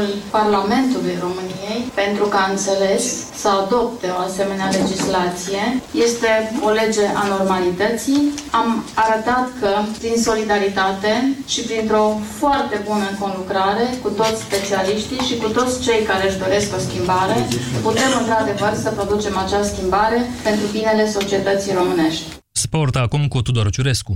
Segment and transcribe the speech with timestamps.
[0.00, 3.04] sprijinul Parlamentului României pentru că a înțeles
[3.42, 5.62] să adopte o asemenea legislație.
[6.06, 6.30] Este
[6.66, 8.20] o lege a normalității.
[8.60, 8.68] Am
[9.04, 11.12] arătat că prin solidaritate
[11.52, 12.04] și printr-o
[12.40, 17.36] foarte bună conlucrare cu toți specialiștii și cu toți cei care își doresc o schimbare,
[17.86, 22.24] putem într-adevăr să producem acea schimbare pentru binele societății românești.
[22.52, 24.12] Sport acum cu Tudor Ciurescu.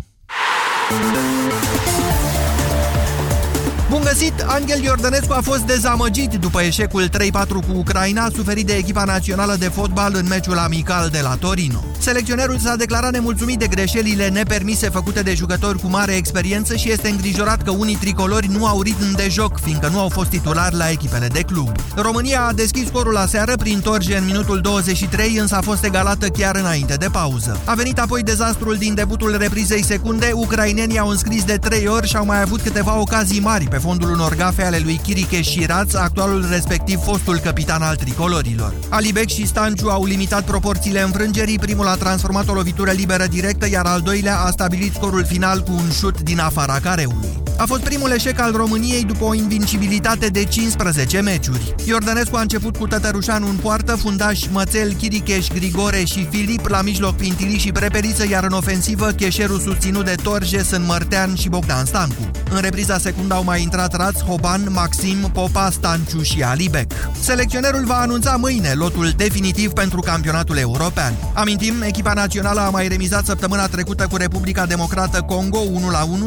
[3.94, 4.40] Bun găsit!
[4.46, 7.10] Angel Iordănescu a fost dezamăgit după eșecul 3-4
[7.48, 11.84] cu Ucraina suferit de echipa națională de fotbal în meciul amical de la Torino.
[11.98, 17.08] Selecționerul s-a declarat nemulțumit de greșelile nepermise făcute de jucători cu mare experiență și este
[17.08, 20.90] îngrijorat că unii tricolori nu au ritm de joc, fiindcă nu au fost titulari la
[20.90, 21.72] echipele de club.
[21.96, 26.28] România a deschis scorul la seară prin Torge în minutul 23, însă a fost egalată
[26.28, 27.60] chiar înainte de pauză.
[27.64, 32.16] A venit apoi dezastrul din debutul reprizei secunde, ucrainenii au înscris de 3 ori și
[32.16, 35.94] au mai avut câteva ocazii mari pe fondul unor gafe ale lui Chiriche și Raț,
[35.94, 38.74] actualul respectiv fostul capitan al tricolorilor.
[38.88, 43.86] Alibec și Stanciu au limitat proporțiile înfrângerii, primul a transformat o lovitură liberă directă, iar
[43.86, 47.42] al doilea a stabilit scorul final cu un șut din afara careului.
[47.58, 51.74] A fost primul eșec al României după o invincibilitate de 15 meciuri.
[51.84, 57.16] Iordănescu a început cu Tătărușanu în poartă, fundaș Mățel, Chiricheș, Grigore și Filip, la mijloc
[57.16, 62.30] Pintili și Preperiță, iar în ofensivă Cheșerul susținut de Torje, Sunt Mărtean și Bogdan Stancu.
[62.50, 66.92] În repriza secundă au mai intrat Raț, Hoban, Maxim, Popa, Stanciu și Alibec.
[67.20, 71.14] Selecționerul va anunța mâine lotul definitiv pentru campionatul european.
[71.32, 75.60] Amintim, echipa națională a mai remizat săptămâna trecută cu Republica Democrată Congo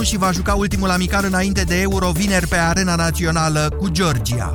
[0.02, 4.54] 1-1 și va juca ultimul amical înainte de Euro vineri pe arena națională cu Georgia.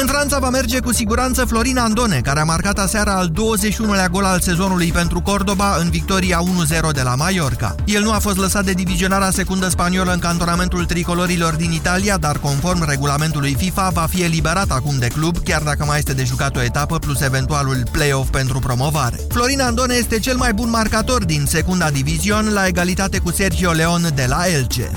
[0.00, 4.24] În Franța va merge cu siguranță Florin Andone, care a marcat aseară al 21-lea gol
[4.24, 6.40] al sezonului pentru Cordoba în victoria
[6.88, 7.74] 1-0 de la Mallorca.
[7.84, 12.38] El nu a fost lăsat de divizionarea secundă spaniolă în cantonamentul tricolorilor din Italia, dar
[12.38, 16.56] conform regulamentului FIFA va fi eliberat acum de club, chiar dacă mai este de jucat
[16.56, 19.16] o etapă plus eventualul play-off pentru promovare.
[19.28, 24.08] Florin Andone este cel mai bun marcator din secunda divizion, la egalitate cu Sergio Leon
[24.14, 24.90] de la Elche.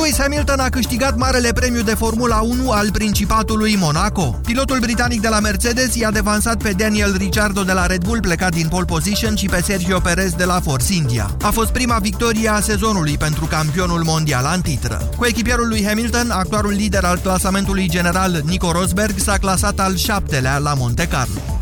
[0.00, 4.40] Lewis Hamilton a câștigat marele premiu de Formula 1 al Principatului Monaco.
[4.44, 8.54] Pilotul britanic de la Mercedes i-a devansat pe Daniel Ricciardo de la Red Bull plecat
[8.54, 11.36] din pole position și pe Sergio Perez de la Force India.
[11.42, 15.08] A fost prima victorie a sezonului pentru campionul mondial în titră.
[15.16, 20.58] Cu echipierul lui Hamilton, actualul lider al clasamentului general Nico Rosberg s-a clasat al șaptelea
[20.58, 21.59] la Monte Carlo.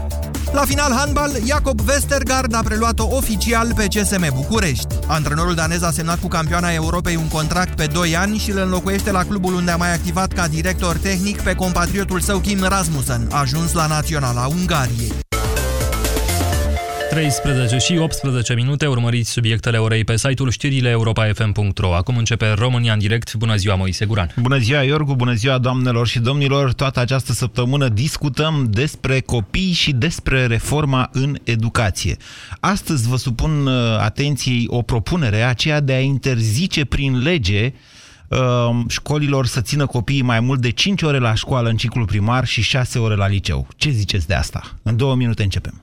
[0.53, 4.95] La final handbal, Jacob Westergaard a preluat-o oficial pe CSM București.
[5.07, 9.11] Antrenorul danez a semnat cu campioana Europei un contract pe 2 ani și îl înlocuiește
[9.11, 13.73] la clubul unde a mai activat ca director tehnic pe compatriotul său Kim Rasmussen, ajuns
[13.73, 15.13] la Naționala Ungariei.
[17.11, 21.95] 13 și 18 minute, urmăriți subiectele orei pe site-ul știrile europa.fm.ro.
[21.95, 23.35] Acum începe România în direct.
[23.35, 24.35] Bună ziua, Moise Guran.
[24.41, 26.73] Bună ziua, Iorgu, bună ziua, doamnelor și domnilor.
[26.73, 32.17] Toată această săptămână discutăm despre copii și despre reforma în educație.
[32.61, 37.73] Astăzi vă supun uh, atenției o propunere, aceea de a interzice prin lege
[38.29, 38.39] uh,
[38.89, 42.63] școlilor să țină copiii mai mult de 5 ore la școală în ciclu primar și
[42.63, 43.69] 6 ore la liceu.
[43.77, 44.77] Ce ziceți de asta?
[44.83, 45.83] În două minute începem.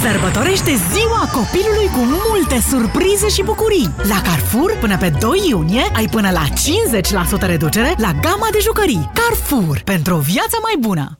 [0.00, 3.94] Sărbătorește ziua copilului cu multe surprize și bucurii.
[4.08, 6.44] La Carrefour, până pe 2 iunie, ai până la
[7.44, 9.10] 50% reducere la gama de jucării.
[9.14, 11.19] Carrefour, pentru o viață mai bună!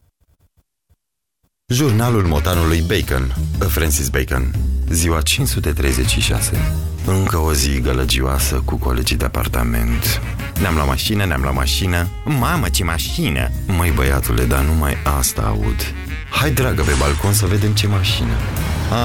[1.71, 3.35] Jurnalul motanului Bacon,
[3.67, 4.55] Francis Bacon,
[4.89, 6.73] ziua 536.
[7.05, 10.21] Încă o zi gălăgioasă cu colegii de apartament.
[10.59, 12.07] Ne-am luat mașină, ne-am luat mașină.
[12.25, 13.51] Mamă, ce mașină!
[13.67, 15.93] Măi, băiatule, dar numai asta aud.
[16.29, 18.33] Hai, dragă, pe balcon să vedem ce mașină.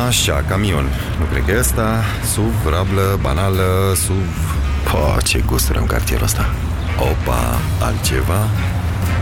[0.06, 0.88] Așa, camion.
[1.18, 2.02] Nu cred că e ăsta.
[2.32, 4.54] SUV, rablă, banală, SUV...
[4.84, 6.54] Po, ce gusturi în cartierul ăsta.
[6.98, 8.48] Opa, altceva?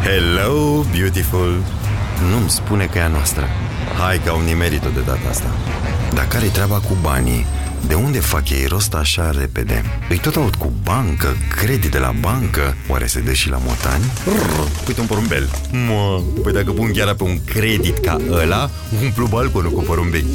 [0.03, 1.63] Hello, beautiful!
[2.31, 3.49] Nu-mi spune că e a noastră.
[3.99, 5.51] Hai că au nimerit-o de data asta.
[6.15, 7.47] Dar care-i treaba cu banii?
[7.87, 9.83] De unde fac ei rost așa repede?
[10.09, 14.05] Îi tot aud cu bancă, credit de la bancă Oare se dă și la motani?
[14.25, 15.51] Rrr, uite un porumbel
[15.87, 18.71] Mă, păi dacă pun chiar pe un credit ca ăla
[19.03, 20.27] Umplu balconul cu porumbei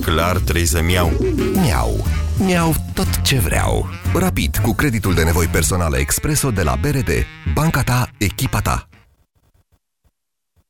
[0.00, 1.12] Clar trebuie să-mi iau
[1.52, 2.06] Miau
[2.36, 7.10] Miau tot ce vreau Rapid, cu creditul de nevoi personale Expreso de la BRD
[7.54, 8.89] Banca ta, echipa ta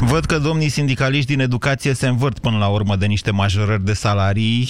[0.00, 3.92] Văd că domnii sindicaliști din educație se învârt până la urmă de niște majorări de
[3.92, 4.68] salarii,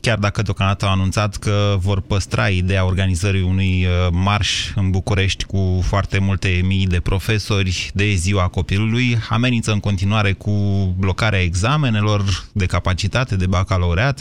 [0.00, 5.44] chiar dacă deocamdată au anunțat că vor păstra ideea organizării unui uh, marș în București
[5.44, 10.50] cu foarte multe mii de profesori de ziua copilului, amenință în continuare cu
[10.98, 14.20] blocarea examenelor de capacitate de bacalaureat,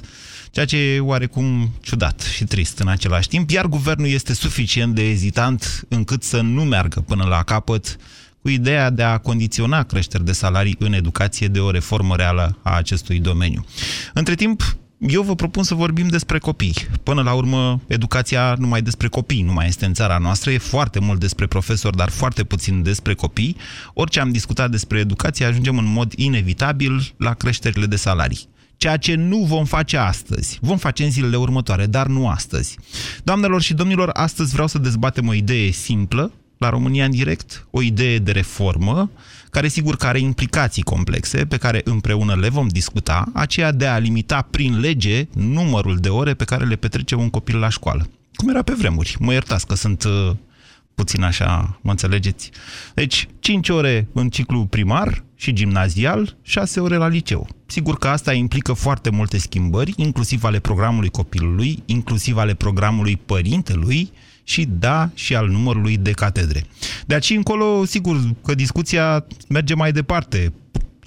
[0.51, 5.09] ceea ce e oarecum ciudat și trist în același timp, iar guvernul este suficient de
[5.09, 7.97] ezitant încât să nu meargă până la capăt
[8.41, 12.75] cu ideea de a condiționa creșteri de salarii în educație de o reformă reală a
[12.75, 13.65] acestui domeniu.
[14.13, 14.61] Între timp,
[14.97, 16.75] eu vă propun să vorbim despre copii.
[17.03, 20.99] Până la urmă, educația numai despre copii nu mai este în țara noastră, e foarte
[20.99, 23.55] mult despre profesori, dar foarte puțin despre copii.
[23.93, 28.47] Orice am discutat despre educație, ajungem în mod inevitabil la creșterile de salarii
[28.77, 30.57] ceea ce nu vom face astăzi.
[30.61, 32.77] Vom face în zilele următoare, dar nu astăzi.
[33.23, 37.81] Doamnelor și domnilor, astăzi vreau să dezbatem o idee simplă, la România în direct o
[37.81, 39.11] idee de reformă
[39.49, 43.97] care sigur că are implicații complexe pe care împreună le vom discuta, aceea de a
[43.97, 48.09] limita prin lege numărul de ore pe care le petrece un copil la școală.
[48.35, 49.15] Cum era pe vremuri.
[49.19, 50.31] Mă iertați că sunt uh,
[50.95, 52.51] puțin așa, mă înțelegeți?
[52.93, 57.47] Deci, 5 ore în ciclu primar și gimnazial, 6 ore la liceu.
[57.65, 64.11] Sigur că asta implică foarte multe schimbări, inclusiv ale programului copilului, inclusiv ale programului părintelui,
[64.49, 66.63] și da și al numărului de catedre.
[67.05, 70.53] De aici încolo, sigur că discuția merge mai departe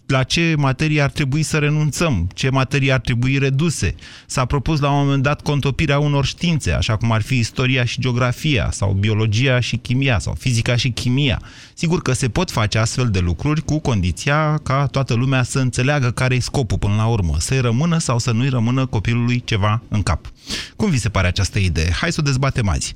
[0.07, 3.95] la ce materii ar trebui să renunțăm, ce materii ar trebui reduse.
[4.27, 8.01] S-a propus la un moment dat contopirea unor științe, așa cum ar fi istoria și
[8.01, 11.43] geografia, sau biologia și chimia, sau fizica și chimia.
[11.75, 16.11] Sigur că se pot face astfel de lucruri cu condiția ca toată lumea să înțeleagă
[16.11, 20.03] care e scopul până la urmă, să-i rămână sau să nu-i rămână copilului ceva în
[20.03, 20.33] cap.
[20.77, 21.91] Cum vi se pare această idee?
[22.01, 22.95] Hai să o dezbatem azi.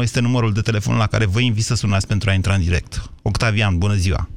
[0.00, 2.60] 0372069599 este numărul de telefon la care vă invit să sunați pentru a intra în
[2.60, 2.92] direct.
[3.22, 4.28] Octavian, bună ziua!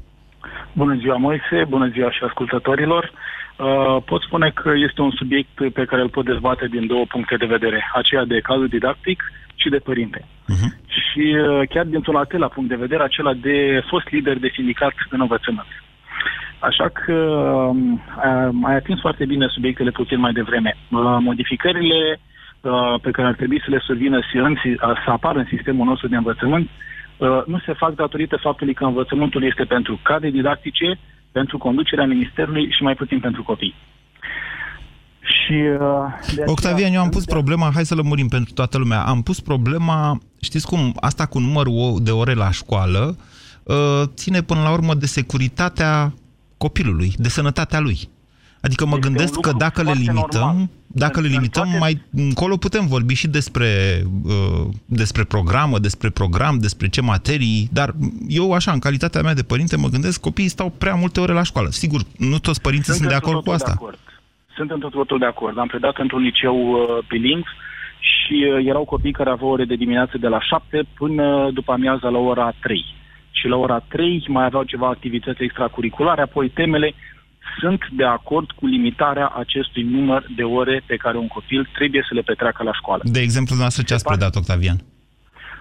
[0.74, 3.12] Bună ziua, Moise, bună ziua și ascultătorilor.
[3.12, 7.36] Uh, pot spune că este un subiect pe care îl pot dezbate din două puncte
[7.36, 9.24] de vedere, aceea de cadru didactic
[9.56, 10.20] și de părinte.
[10.26, 10.70] Uh-huh.
[10.88, 15.22] Și uh, chiar dintr-un al punct de vedere, acela de fost lider de sindicat în
[15.22, 15.68] învățământ.
[16.62, 20.78] Așa că uh, ai atins foarte bine subiectele puțin mai devreme.
[20.78, 22.20] Uh, modificările
[22.62, 24.20] uh, pe care ar trebui să le survină
[25.06, 26.70] să apară în sistemul nostru de învățământ
[27.22, 31.00] Uh, nu se fac datorită faptului că învățământul este pentru cadre didactice,
[31.32, 33.76] pentru conducerea ministerului și mai puțin pentru copii.
[35.20, 39.40] Și, uh, Octavian, eu am pus problema, hai să lămurim pentru toată lumea, am pus
[39.40, 43.18] problema, știți cum, asta cu numărul de ore la școală
[43.64, 46.14] uh, ține până la urmă de securitatea
[46.66, 47.98] copilului, de sănătatea lui.
[48.62, 50.70] Adică mă este gândesc că dacă le limităm, normal.
[51.04, 51.78] dacă le limităm, toate...
[51.78, 51.94] mai
[52.28, 53.70] încolo putem vorbi și despre,
[54.24, 57.90] uh, despre programă, despre program, despre ce materii, dar
[58.28, 61.44] eu așa, în calitatea mea de părinte, mă gândesc, copiii stau prea multe ore la
[61.44, 61.70] școală.
[61.70, 63.74] Sigur, nu toți părinții sunt, sunt de acord cu asta.
[63.76, 64.00] De acord.
[64.56, 65.58] Sunt într totul de acord.
[65.58, 67.48] Am predat într-un liceu uh, bilingv
[68.12, 72.08] și uh, erau copii care aveau ore de dimineață de la 7 până după amiază
[72.10, 72.86] la ora 3.
[73.32, 76.94] Și la ora 3 mai aveau ceva activități extracurriculare, apoi temele
[77.60, 82.14] sunt de acord cu limitarea acestui număr de ore pe care un copil trebuie să
[82.14, 83.02] le petreacă la școală.
[83.06, 84.78] De exemplu, noastră ce ați predat, Octavian?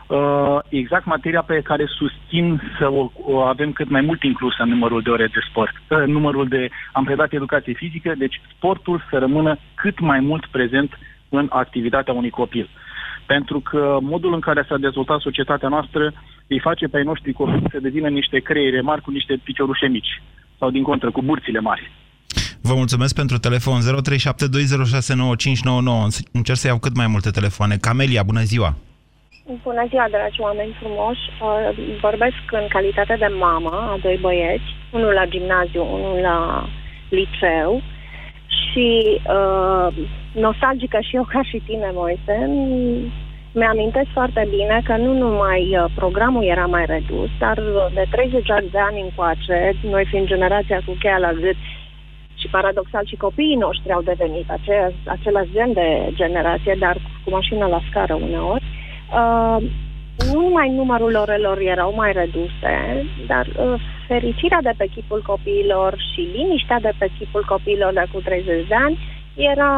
[0.06, 4.68] Uh, exact materia pe care susțin să o, o avem cât mai mult inclusă în
[4.68, 5.74] numărul de ore de sport.
[5.88, 6.68] Uh, numărul de...
[6.92, 10.98] Am predat educație fizică, deci sportul să rămână cât mai mult prezent
[11.28, 12.68] în activitatea unui copil.
[13.34, 16.12] Pentru că modul în care s-a dezvoltat societatea noastră
[16.46, 20.22] îi face pe ai noștri copii să devină niște creiere mari cu niște piciorușe mici
[20.58, 21.90] sau din contră, cu burțile mari.
[22.62, 23.84] Vă mulțumesc pentru telefon 0372069599.
[26.32, 27.76] Încerc să iau cât mai multe telefoane.
[27.76, 28.70] Camelia, bună ziua!
[29.62, 31.24] Bună ziua, dragi oameni frumoși!
[31.30, 31.48] Uh,
[32.00, 36.68] vorbesc în calitate de mamă a doi băieți, unul la gimnaziu, unul la
[37.08, 37.82] liceu
[38.58, 38.88] și
[39.38, 39.88] uh,
[40.32, 42.50] nostalgică și eu ca și tine, Moise,
[43.52, 47.62] mi-amintesc foarte bine că nu numai uh, programul era mai redus, dar
[47.94, 51.56] de 30 de ani încoace, noi fiind generația cu cheia la gât
[52.34, 57.66] și paradoxal și copiii noștri au devenit ace- același gen de generație, dar cu mașină
[57.66, 58.64] la scară uneori,
[59.20, 59.56] uh,
[60.32, 62.74] nu numai numărul orelor erau mai reduse,
[63.26, 68.20] dar uh, fericirea de pe chipul copiilor și liniștea de pe chipul copiilor de cu
[68.20, 68.98] 30 de ani
[69.34, 69.72] era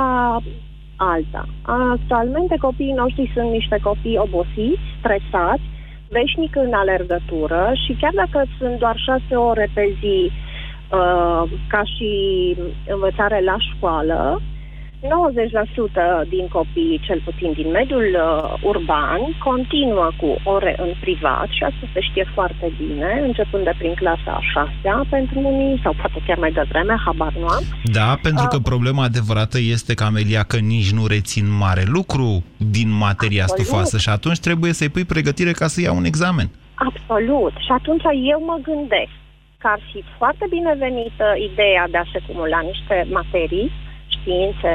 [0.97, 1.47] alta.
[1.63, 5.63] Actualmente copiii noștri sunt niște copii obosiți, stresați,
[6.09, 12.11] veșnic în alergătură și chiar dacă sunt doar șase ore pe zi uh, ca și
[12.89, 14.41] învățare la școală,
[15.03, 21.63] 90% din copii, cel puțin din mediul uh, urban, continuă cu ore în privat și
[21.63, 26.19] asta se știe foarte bine, începând de prin clasa a șasea pentru unii, sau poate
[26.27, 27.63] chiar mai devreme, habar nu am.
[27.99, 32.91] Da, pentru că Uh, problema adevărată este, Camelia, că nici nu rețin mare lucru din
[33.07, 33.65] materia Absolut.
[33.65, 36.49] stufoasă și atunci trebuie să-i pui pregătire ca să ia un examen.
[36.75, 37.55] Absolut.
[37.67, 39.15] Și atunci eu mă gândesc
[39.63, 43.71] că ar fi foarte binevenită ideea de a se cumula niște materii,
[44.23, 44.73] științe,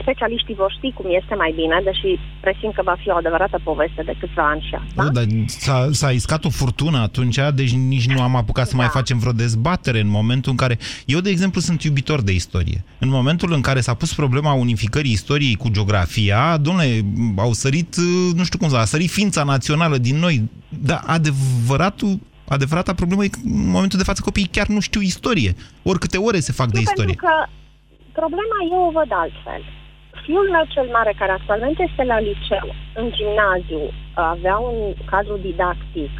[0.00, 4.02] specialiștii vor ști cum este mai bine, deși presimt că va fi o adevărată poveste
[4.04, 5.02] de câțiva ani și asta.
[5.04, 8.86] Da, dar s-a, s-a iscat o furtună atunci, deci nici nu am apucat să mai
[8.86, 10.78] facem vreo dezbatere în momentul în care...
[11.06, 12.84] Eu, de exemplu, sunt iubitor de istorie.
[12.98, 17.00] În momentul în care s-a pus problema unificării istoriei cu geografia, domnule,
[17.36, 17.96] au sărit,
[18.34, 20.42] nu știu cum să, a sărit ființa națională din noi.
[20.68, 25.54] Dar adevăratul Adevărata problemă e că în momentul de față copiii chiar nu știu istorie.
[25.82, 27.04] Oricâte ore se fac de Nu, istorie.
[27.04, 27.50] pentru că
[28.20, 29.62] problema eu o văd altfel.
[30.24, 32.66] Fiul meu cel mare, care actualmente este la liceu,
[33.00, 33.82] în gimnaziu,
[34.14, 34.78] avea un
[35.10, 36.10] cadru didactic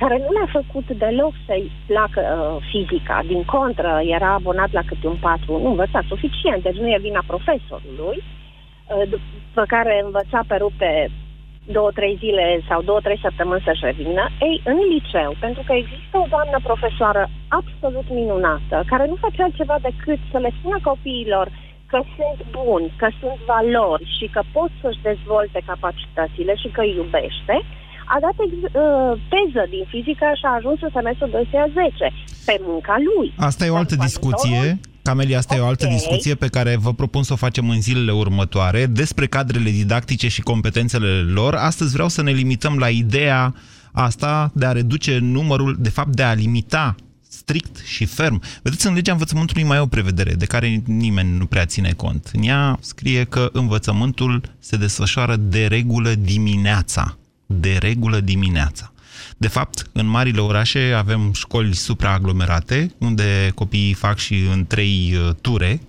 [0.00, 3.22] care nu le-a făcut deloc să-i placă uh, fizica.
[3.26, 7.22] Din contră, era abonat la câte un patru, nu învăța suficient, deci nu e vina
[7.26, 11.10] profesorului, uh, după care învăța pe rupe
[11.76, 14.24] două, trei zile sau două, trei săptămâni să-și revină.
[14.48, 17.22] Ei, în liceu, pentru că există o doamnă profesoară
[17.58, 21.46] absolut minunată, care nu face altceva decât să le spună copiilor
[21.92, 26.98] că sunt buni, că sunt valori și că pot să-și dezvolte capacitățile și că îi
[27.00, 27.56] iubește,
[28.14, 32.06] a dat ex- uh, teză din fizică și a ajuns în semestrul 2 a 10
[32.46, 33.28] pe munca lui.
[33.50, 34.60] Asta e o altă discuție.
[35.02, 35.64] Camelia, asta okay.
[35.64, 39.26] e o altă discuție pe care vă propun să o facem în zilele următoare despre
[39.26, 41.54] cadrele didactice și competențele lor.
[41.54, 43.54] Astăzi vreau să ne limităm la ideea
[43.92, 46.94] asta de a reduce numărul, de fapt de a limita
[47.28, 48.42] strict și ferm.
[48.62, 52.30] Vedeți, în legea învățământului mai e o prevedere de care nimeni nu prea ține cont.
[52.32, 57.18] În ea scrie că învățământul se desfășoară de regulă dimineața.
[57.46, 58.89] De regulă dimineața.
[59.36, 65.34] De fapt, în marile orașe avem școli supraaglomerate, unde copiii fac și în trei uh,
[65.40, 65.80] ture.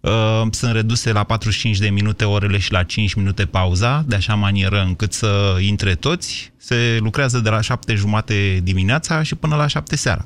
[0.00, 4.34] Uh, sunt reduse la 45 de minute orele și la 5 minute pauza, de așa
[4.34, 6.52] manieră încât să intre toți.
[6.56, 10.24] Se lucrează de la 7 jumate dimineața și până la 7 seara.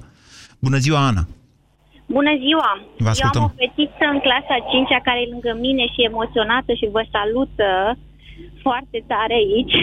[0.58, 1.26] Bună ziua, Ana!
[2.06, 2.70] Bună ziua!
[2.98, 3.42] Vă ascultăm.
[3.42, 7.02] Eu am o fetiță în clasa 5 care e lângă mine și emoționată și vă
[7.14, 7.68] salută
[8.64, 9.76] foarte tare aici.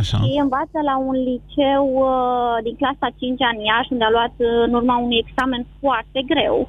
[0.00, 0.16] Așa.
[0.16, 4.48] Și învață la un liceu uh, din clasa 5 în Iași, unde a luat uh,
[4.66, 6.68] în urma unui examen foarte greu.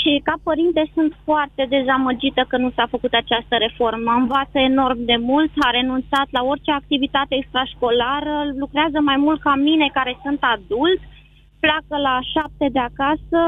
[0.00, 4.10] Și ca părinte sunt foarte dezamăgită că nu s-a făcut această reformă.
[4.22, 9.86] Învață enorm de mult, a renunțat la orice activitate extrașcolară, lucrează mai mult ca mine
[9.92, 11.00] care sunt adult,
[11.64, 13.40] pleacă la 7 de acasă,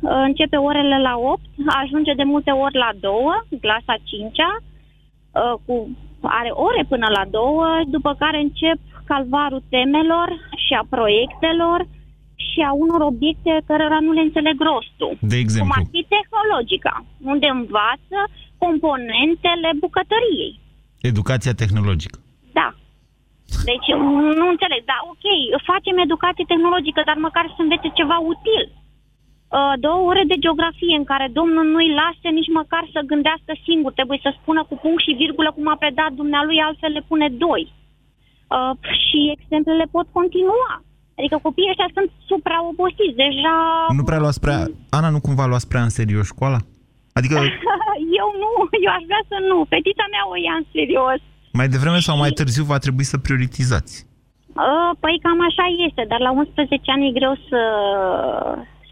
[0.00, 1.40] uh, începe orele la 8,
[1.82, 5.74] ajunge de multe ori la 2, clasa 5-a, uh, cu
[6.22, 10.28] are ore până la două, după care încep calvarul temelor
[10.64, 11.80] și a proiectelor
[12.48, 15.12] și a unor obiecte cărora nu le înțeleg rostul.
[15.32, 15.72] De exemplu?
[15.72, 16.94] Cum ar fi tehnologica,
[17.32, 18.18] unde învață
[18.64, 20.52] componentele bucătăriei.
[21.10, 22.18] Educația tehnologică.
[22.58, 22.68] Da.
[23.70, 23.88] Deci
[24.40, 25.26] nu înțeleg, da, ok,
[25.70, 28.64] facem educație tehnologică, dar măcar să învețe ceva util.
[29.48, 33.92] Uh, două ore de geografie în care domnul nu-i lasă nici măcar să gândească singur.
[33.92, 37.62] Trebuie să spună cu punct și virgulă cum a predat dumnealui, altfel le pune doi.
[38.56, 38.72] Uh,
[39.04, 40.70] și exemplele pot continua.
[41.18, 43.56] Adică copiii ăștia sunt supraobosiți, deja...
[43.98, 44.58] Nu prea luați prea...
[44.98, 46.58] Ana, nu cumva luați prea în serios școala?
[47.18, 47.36] Adică
[48.20, 48.50] eu nu,
[48.84, 49.58] eu aș vrea să nu.
[49.72, 51.20] Fetița mea o ia în serios.
[51.58, 53.94] mai devreme sau mai târziu va trebui să prioritizați.
[54.66, 57.60] Uh, păi cam așa este, dar la 11 ani e greu să,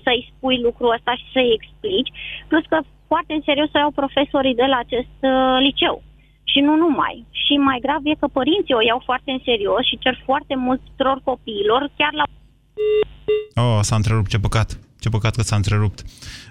[0.06, 2.10] să-i spui lucrul ăsta și să-i explici,
[2.48, 2.78] plus că
[3.10, 5.96] foarte în serios să iau profesorii de la acest uh, liceu.
[6.50, 7.16] Și nu numai.
[7.42, 10.80] Și mai grav e că părinții o iau foarte în serios și cer foarte mult
[10.88, 12.24] tuturor copiilor, chiar la...
[13.64, 14.68] Oh, s-a întrerupt, ce păcat.
[15.00, 15.98] Ce păcat că s-a întrerupt.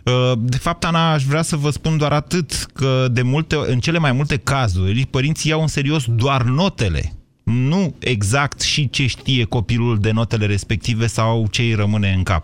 [0.05, 3.79] Uh, De fapt, Ana, aș vrea să vă spun doar atât, că de multe, în
[3.79, 7.01] cele mai multe cazuri, părinții iau în serios doar notele,
[7.45, 12.43] nu exact și ce știe copilul de notele respective sau ce îi rămâne în cap.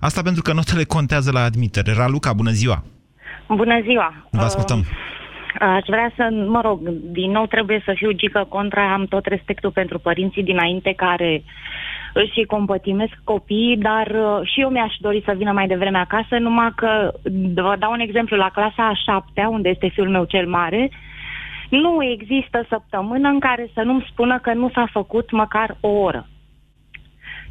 [0.00, 1.92] Asta pentru că notele contează la admitere.
[1.92, 2.84] Raluca, bună ziua!
[3.48, 4.28] Bună ziua!
[4.30, 4.78] Vă ascultăm.
[4.78, 5.06] Uh,
[5.60, 9.70] Aș vrea să, mă rog, din nou trebuie să fiu gică contra, am tot respectul
[9.70, 11.42] pentru părinții dinainte care
[12.14, 16.72] își compătimesc copiii, dar uh, și eu mi-aș dori să vină mai devreme acasă, numai
[16.76, 17.12] că,
[17.54, 20.90] vă dau un exemplu, la clasa a șaptea, unde este fiul meu cel mare,
[21.70, 26.28] nu există săptămână în care să nu-mi spună că nu s-a făcut măcar o oră,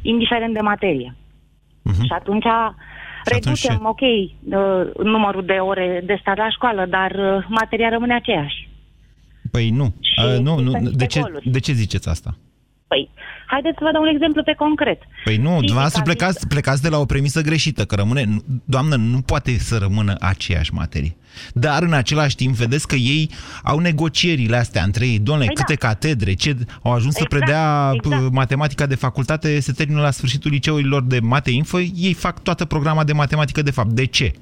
[0.02, 1.16] indiferent de materie.
[1.92, 2.46] Și atunci
[3.24, 8.68] reducem, ok, uh, numărul de ore de stat la școală, dar uh, materia rămâne aceeași.
[9.50, 9.84] Păi nu.
[9.84, 10.70] Uh, nu, nu.
[10.70, 11.50] sunt niște De ce, goluri.
[11.50, 12.36] de ce ziceți asta?
[12.88, 13.10] Păi,
[13.46, 15.00] haideți să vă dau un exemplu pe concret.
[15.24, 18.96] Păi nu, dumneavoastră Fizica, plecați, plecați de la o premisă greșită, că rămâne, nu- doamnă,
[18.96, 21.16] nu poate să rămână aceeași materie.
[21.52, 23.30] Dar în același timp, vedeți că ei
[23.62, 25.18] au negocierile astea între ei.
[25.18, 25.86] Doamne, Păi câte da.
[25.88, 28.28] catedre, ce au ajuns să Exact, predea exact.
[28.28, 32.64] p- matematica de facultate, se termină la sfârșitul liceurilor de mate info, ei fac toată
[32.64, 33.88] programa de matematică de fapt.
[33.90, 34.32] De ce?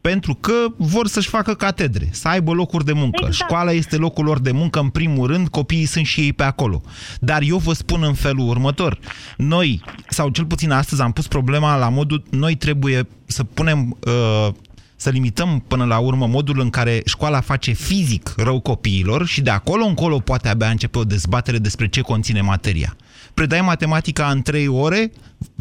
[0.00, 3.24] Pentru că vor să-și facă catedre, să aibă locuri de muncă.
[3.26, 3.34] Exact.
[3.34, 6.82] Școala este locul lor de muncă în primul rând, copiii sunt și ei pe acolo.
[7.20, 8.98] Dar eu vă spun în felul următor.
[9.36, 14.48] Noi, sau cel puțin astăzi am pus problema la modul, noi trebuie să punem, uh,
[14.96, 19.50] să limităm până la urmă modul în care școala face fizic rău copiilor și de
[19.50, 22.96] acolo încolo poate abia începe o dezbatere despre ce conține materia.
[23.34, 25.12] Predai matematica în trei ore,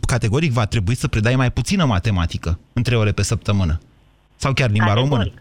[0.08, 3.80] categoric va trebui să predai mai puțină matematică în trei ore pe săptămână.
[4.44, 5.12] Sau chiar limba Categoric.
[5.12, 5.32] română.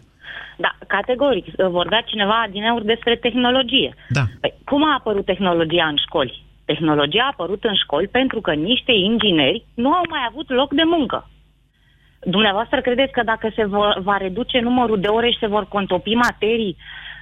[0.57, 1.45] Da, categoric.
[1.55, 3.95] Vorbea cineva din eur despre tehnologie.
[4.09, 4.23] Da.
[4.41, 6.43] Păi, cum a apărut tehnologia în școli?
[6.65, 10.83] Tehnologia a apărut în școli pentru că niște ingineri nu au mai avut loc de
[10.85, 11.29] muncă.
[12.19, 16.13] Dumneavoastră credeți că dacă se va, va reduce numărul de ore și se vor contopi
[16.13, 16.77] materii,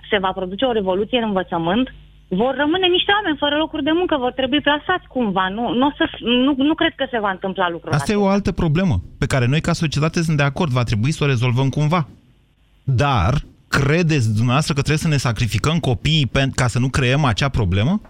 [0.09, 1.93] se va produce o revoluție în învățământ?
[2.27, 5.49] Vor rămâne niște oameni fără locuri de muncă, vor trebui plasați cumva.
[5.49, 8.27] Nu, nu, o să, nu, nu cred că se va întâmpla lucrul Asta e o
[8.27, 11.69] altă problemă pe care noi ca societate sunt de acord, va trebui să o rezolvăm
[11.69, 12.07] cumva.
[12.83, 13.33] Dar
[13.67, 18.01] credeți dumneavoastră că trebuie să ne sacrificăm copiii pen- ca să nu creăm acea problemă?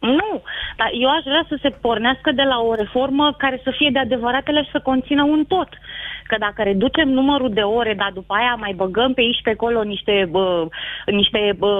[0.00, 0.42] Nu,
[0.76, 3.98] dar eu aș vrea să se pornească de la o reformă care să fie de
[3.98, 5.68] adevăratele și să conțină un tot.
[6.32, 9.82] Că dacă reducem numărul de ore, dar după aia mai băgăm pe aici pe acolo
[9.82, 10.44] niște, bă,
[11.06, 11.72] niște bă,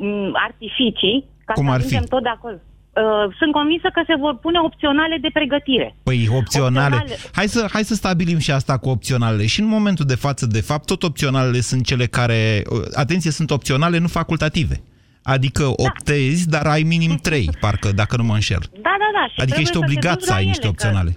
[0.00, 1.86] m, artificii, ca Cum să ar fi?
[1.86, 2.58] ajungem tot de acord.
[2.60, 5.94] Uh, sunt convinsă că se vor pune opționale de pregătire.
[6.02, 6.94] Păi opționale.
[6.94, 7.30] Opționale.
[7.32, 9.46] Hai să, hai să stabilim și asta cu opționalele.
[9.46, 12.62] Și în momentul de față, de fapt, tot opționalele sunt cele care,
[12.94, 14.76] atenție, sunt opționale, nu facultative.
[15.22, 18.62] Adică optezi, dar ai minim 3, parcă, dacă nu mă înșel.
[18.72, 19.24] Da, da, da.
[19.32, 21.12] Și Adică trebuie ești să te obligat duci să la ai ele, niște că opționale.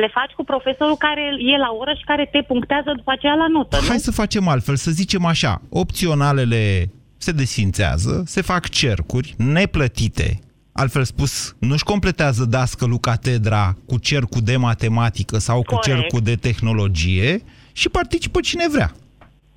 [0.00, 1.20] Le faci cu profesorul care
[1.54, 3.86] e la oră și care te punctează după aceea la notă, nu?
[3.88, 10.38] Hai să facem altfel, să zicem așa, opționalele se desfințează, se fac cercuri neplătite,
[10.72, 15.84] altfel spus, nu-și completează dascălul catedra cu cercul de matematică sau cu Corect.
[15.84, 18.92] cercul de tehnologie și participă cine vrea.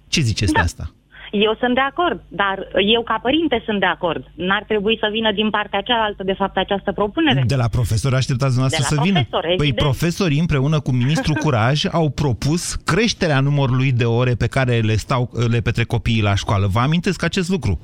[0.08, 0.60] Ce ziceți Da.
[0.60, 0.92] de asta?
[1.32, 4.24] Eu sunt de acord, dar eu ca părinte sunt de acord.
[4.36, 7.44] N-ar trebui să vină din partea cealaltă, de fapt, această propunere.
[7.48, 9.20] De la profesori așteptați dumneavoastră De la să vină.
[9.30, 9.88] profesori, Păi evident.
[9.88, 15.30] profesorii împreună cu ministrul Curaj au propus creșterea numărului de ore pe care le, stau,
[15.52, 16.68] le petrec copiii la școală.
[16.68, 17.80] Vă amintesc acest lucru.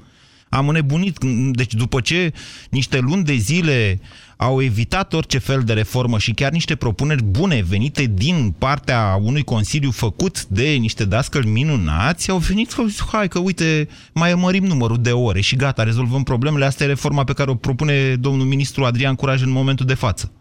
[0.54, 1.18] Am înnebunit,
[1.52, 2.32] deci după ce
[2.70, 4.00] niște luni de zile
[4.38, 9.44] au evitat orice fel de reformă și chiar niște propuneri bune venite din partea unui
[9.44, 14.34] consiliu făcut de niște dascăli minunați, au venit și au zis, hai că uite, mai
[14.34, 16.66] mărim numărul de ore și gata, rezolvăm problemele.
[16.66, 20.32] Asta e reforma pe care o propune domnul ministru Adrian Curaj în momentul de față.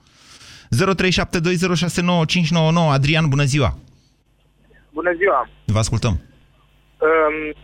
[0.71, 0.75] 0372069599
[2.91, 3.79] Adrian, bună ziua!
[4.93, 5.49] Bună ziua!
[5.65, 6.21] Vă ascultăm.
[6.99, 7.55] Um,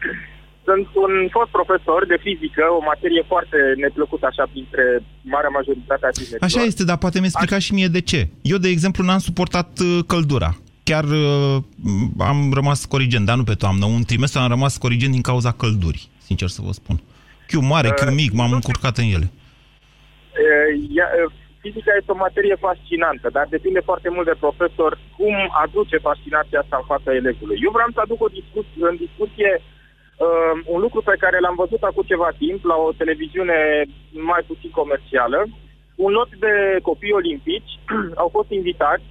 [0.68, 4.85] Sunt un fost profesor de fizică, o materie foarte neplăcută așa printre
[5.22, 6.42] marea majoritate a tinerilor.
[6.48, 8.20] Așa este, dar poate mi explica și mie de ce.
[8.42, 10.50] Eu, de exemplu, n-am suportat uh, căldura.
[10.88, 11.57] Chiar uh,
[12.31, 13.85] am rămas corigent, dar nu pe toamnă.
[13.87, 16.96] Un trimestru am rămas corigent din cauza căldurii, sincer să vă spun.
[17.46, 19.28] Chiu mare, chiu mic, m-am încurcat în ele.
[19.31, 21.33] Uh, ea, uh,
[21.64, 26.76] Fizica este o materie fascinantă, dar depinde foarte mult de profesor cum aduce fascinația asta
[26.78, 27.59] în fața elevului.
[27.66, 29.50] Eu vreau să aduc o discuție, în discuție
[30.18, 33.59] uh, un lucru pe care l-am văzut acum ceva timp la o televiziune
[34.11, 35.46] mai puțin comercială.
[35.96, 37.72] Un lot de copii olimpici
[38.22, 39.04] au fost invitați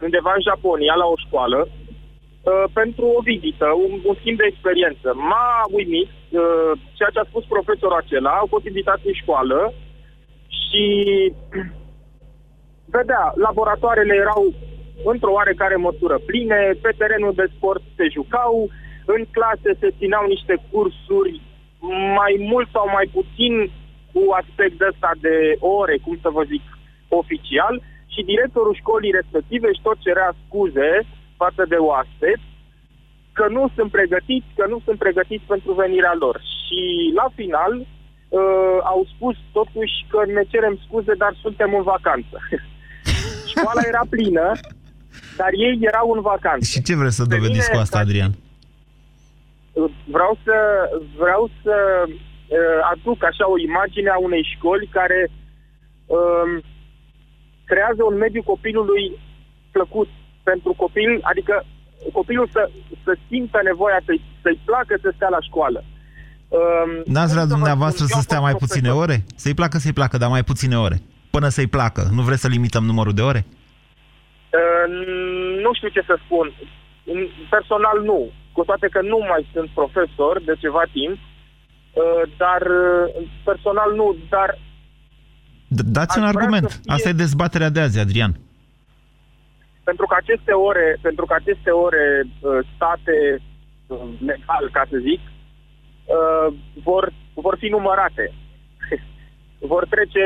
[0.00, 5.08] undeva în Japonia, la o școală, uh, pentru o vizită, un, un schimb de experiență.
[5.14, 9.72] M-a uimit uh, ceea ce a spus profesorul acela, au fost invitați în școală
[10.60, 10.84] și
[12.96, 14.54] vedea, laboratoarele erau
[15.04, 18.68] într-o oarecare măsură pline, pe terenul de sport se jucau,
[19.14, 21.34] în clase se țineau niște cursuri
[22.20, 23.54] mai mult sau mai puțin
[24.12, 25.36] cu aspect ăsta de
[25.80, 26.64] ore, cum să vă zic,
[27.20, 27.74] oficial
[28.12, 30.90] și directorul școlii respective își tot cerea scuze
[31.42, 32.46] față de oaspeți
[33.38, 36.36] că nu sunt pregătiți, că nu sunt pregătiți pentru venirea lor.
[36.62, 36.80] Și
[37.20, 42.36] la final uh, au spus totuși că ne cerem scuze, dar suntem în vacanță.
[43.52, 44.46] Școala era plină,
[45.40, 46.64] dar ei erau în vacanță.
[46.72, 48.32] Și ce vreți să dovediți cu asta, Adrian?
[50.04, 50.56] Vreau să,
[51.16, 51.74] vreau să
[52.06, 55.30] uh, aduc așa o imagine a unei școli care
[56.06, 56.64] uh,
[57.64, 59.04] creează un mediu copilului
[59.70, 60.08] plăcut
[60.42, 61.64] pentru copil, adică
[62.12, 62.70] copilul să,
[63.04, 65.84] să simtă nevoia să-i, să-i placă să stea la școală.
[66.48, 69.24] Um, N-ați vrea dumneavoastră să stea mai puține ore?
[69.36, 70.98] Să-i placă, să-i placă, dar mai puține ore.
[71.30, 72.02] Până să-i placă.
[72.12, 73.44] Nu vreți să limităm numărul de ore?
[74.58, 74.84] Uh,
[75.62, 76.52] nu știu ce să spun.
[77.50, 78.30] Personal nu.
[78.58, 84.16] Cu toate că nu mai sunt profesor de ceva timp, uh, dar uh, personal nu,
[84.28, 84.58] dar
[85.68, 86.70] Dați un argument.
[86.70, 86.92] Fie...
[86.94, 88.32] Asta e dezbaterea de azi, Adrian.
[89.84, 93.42] Pentru că aceste ore, pentru că aceste ore uh, state
[93.86, 98.32] uh, legal, ca să zic, uh, vor, vor fi numărate.
[99.72, 100.24] vor trece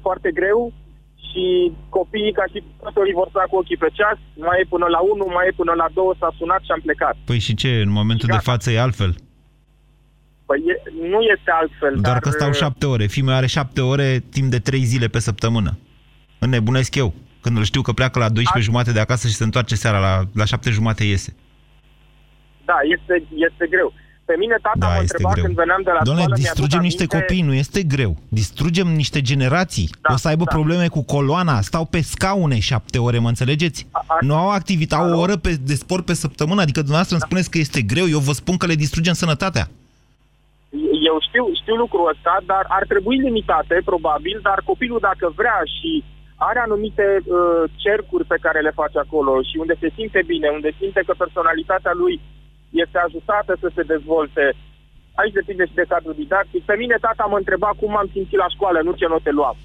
[0.00, 0.72] foarte greu
[1.30, 1.44] și
[1.88, 5.24] copiii, ca și profesorii, vor sta cu ochii pe ceas, mai e până la 1,
[5.36, 7.16] mai e până la 2, s-a sunat și am plecat.
[7.24, 9.12] Păi și ce, în momentul de față e altfel?
[10.48, 10.74] Păi e,
[11.12, 11.94] nu este altfel.
[12.06, 12.18] Doar dar...
[12.18, 13.06] că stau șapte ore.
[13.06, 15.78] Fiul are șapte ore timp de trei zile pe săptămână.
[16.38, 17.14] Înnebunesc eu.
[17.40, 18.70] Când îl știu că pleacă la 12 A...
[18.70, 21.36] jumate de acasă și se întoarce seara la, la 7 jumate iese.
[22.64, 23.92] Da, este, este greu.
[24.30, 25.44] Pe mine tata da, mă întreba greu.
[25.44, 26.42] când veneam de la Doamne, școală...
[26.42, 27.16] distrugem niște aminte...
[27.18, 28.12] copii, nu este greu.
[28.40, 29.88] Distrugem niște generații.
[30.00, 30.54] Da, o să aibă da.
[30.56, 33.86] probleme cu coloana, stau pe scaune șapte ore, mă înțelegeți?
[33.90, 34.16] A, a...
[34.20, 37.20] Nu au activitate, o oră pe, de sport pe săptămână, adică dumneavoastră da.
[37.20, 39.64] îmi spuneți că este greu, eu vă spun că le distrugem sănătatea.
[41.10, 46.04] Eu știu, știu lucrul ăsta, dar ar trebui limitate, probabil, dar copilul dacă vrea și
[46.36, 50.70] are anumite uh, cercuri pe care le face acolo și unde se simte bine, unde
[50.80, 52.20] simte că personalitatea lui
[52.82, 54.44] este ajutată să se dezvolte.
[55.20, 56.62] Aici depinde și de cadrul didactic.
[56.70, 59.56] Pe mine tata mă întreba cum am simțit la școală, nu ce note luam.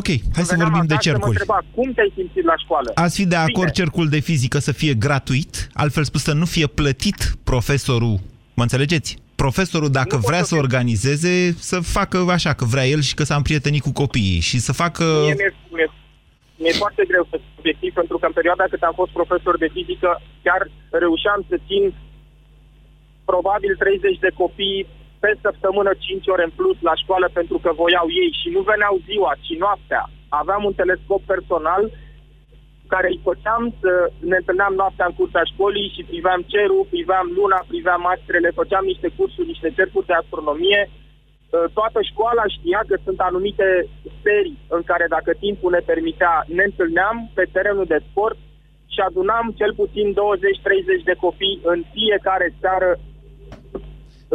[0.00, 1.24] Ok, hai să vorbim de cercuri.
[1.24, 2.90] Mă întreba, cum te-ai simțit la școală?
[2.94, 3.80] Ați fi de acord Bine.
[3.80, 8.16] cercul de fizică să fie gratuit, altfel spus să nu fie plătit profesorul,
[8.54, 9.22] mă înțelegeți?
[9.44, 13.36] profesorul, dacă nu vrea să organizeze, să facă așa, că vrea el și că s-a
[13.36, 15.04] împrietenit cu copiii și să facă...
[15.04, 15.90] Mie mi-e,
[16.62, 19.68] mi-e, mi-e foarte greu să obiectiv, pentru că în perioada cât am fost profesor de
[19.76, 20.10] fizică,
[20.42, 21.84] chiar reușeam să țin
[23.24, 24.86] probabil 30 de copii
[25.22, 28.94] pe săptămână 5 ore în plus la școală pentru că voiau ei și nu veneau
[29.08, 30.02] ziua, ci noaptea.
[30.28, 31.82] Aveam un telescop personal
[32.94, 33.92] care îi făceam să
[34.30, 39.08] ne întâlneam noaptea în curtea școlii și priveam cerul, priveam luna, priveam astrele, făceam niște
[39.16, 40.80] cursuri, niște cercuri de astronomie.
[41.52, 43.66] Uh, toată școala știa că sunt anumite
[44.22, 48.38] serii în care, dacă timpul ne permitea, ne întâlneam pe terenul de sport
[48.94, 52.90] și adunam cel puțin 20-30 de copii în fiecare seară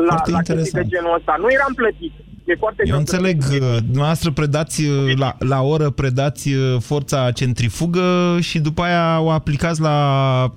[0.10, 0.42] la, la
[0.80, 1.34] de genul ăsta.
[1.44, 6.54] Nu eram plătiți E foarte Eu înțeleg, uh, dumneavoastră predați uh, la, la oră, predați
[6.54, 9.98] uh, forța centrifugă și după aia o aplicați la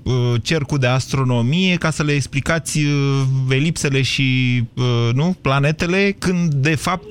[0.03, 6.55] uh, cercul de astronomie ca să le explicați uh, elipsele și uh, nu planetele, când
[6.55, 7.07] de fapt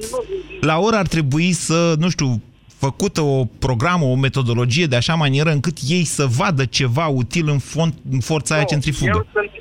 [0.61, 5.49] la oră ar trebui să, nu știu, făcută o programă, o metodologie de așa manieră
[5.49, 9.11] încât ei să vadă ceva util în, fond, în forța no, aia centrifugă.
[9.15, 9.51] Eu sunt,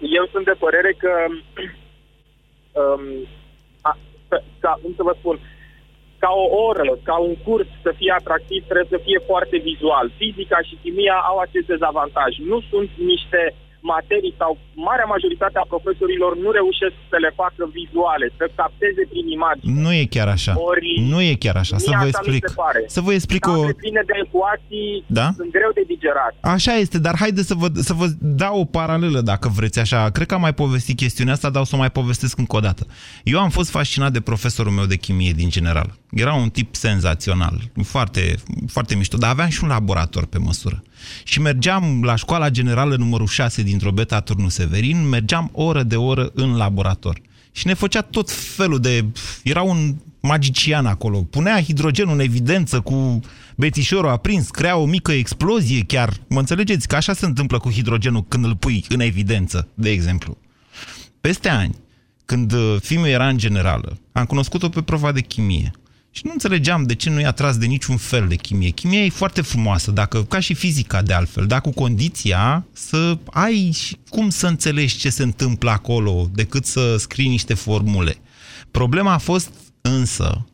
[0.00, 1.10] eu sunt de părere că
[2.80, 3.02] um,
[4.64, 5.36] ca, cum să vă spun,
[6.22, 10.06] ca o oră, ca un curs să fie atractiv, trebuie să fie foarte vizual.
[10.20, 12.32] Fizica și chimia au acest dezavantaj.
[12.50, 13.42] Nu sunt niște
[13.94, 14.50] materii sau
[14.88, 19.80] marea majoritate a profesorilor nu reușesc să le facă vizuale, să capteze prin imagine.
[19.84, 20.52] Nu e chiar așa.
[20.70, 21.76] Ori, nu e chiar așa.
[21.86, 22.44] Să vă explic.
[22.96, 23.56] Să vă explic o...
[23.84, 25.26] ține de ecuații, da?
[25.40, 26.32] sunt greu de digerat.
[26.56, 28.06] Așa este, dar haideți să vă, să vă
[28.42, 30.10] dau o paralelă dacă vreți așa.
[30.10, 32.60] Cred că am mai povestit chestiunea asta, dar o să o mai povestesc încă o
[32.60, 32.86] dată.
[33.24, 35.88] Eu am fost fascinat de profesorul meu de chimie din general.
[36.10, 38.34] Era un tip senzațional, foarte,
[38.68, 40.82] foarte mișto, dar aveam și un laborator pe măsură.
[41.24, 46.30] Și mergeam la școala generală numărul 6 din Drobeta Turnu Severin, mergeam oră de oră
[46.34, 47.20] în laborator.
[47.52, 49.04] și ne făcea tot felul de...
[49.42, 51.18] Era un magician acolo.
[51.18, 53.20] Punea hidrogenul în evidență cu
[53.56, 56.12] bețișorul aprins, crea o mică explozie chiar.
[56.28, 60.36] Mă înțelegeți că așa se întâmplă cu hidrogenul când îl pui în evidență, de exemplu.
[61.20, 61.74] Peste ani,
[62.24, 65.72] când uh, filmul era în generală, am cunoscut-o pe prova de chimie.
[66.14, 68.70] Și nu înțelegeam de ce nu i-a tras de niciun fel de chimie.
[68.70, 73.70] Chimia e foarte frumoasă, dacă, ca și fizica de altfel, dar cu condiția să ai
[73.74, 78.16] și cum să înțelegi ce se întâmplă acolo, decât să scrii niște formule.
[78.70, 80.46] Problema a fost însă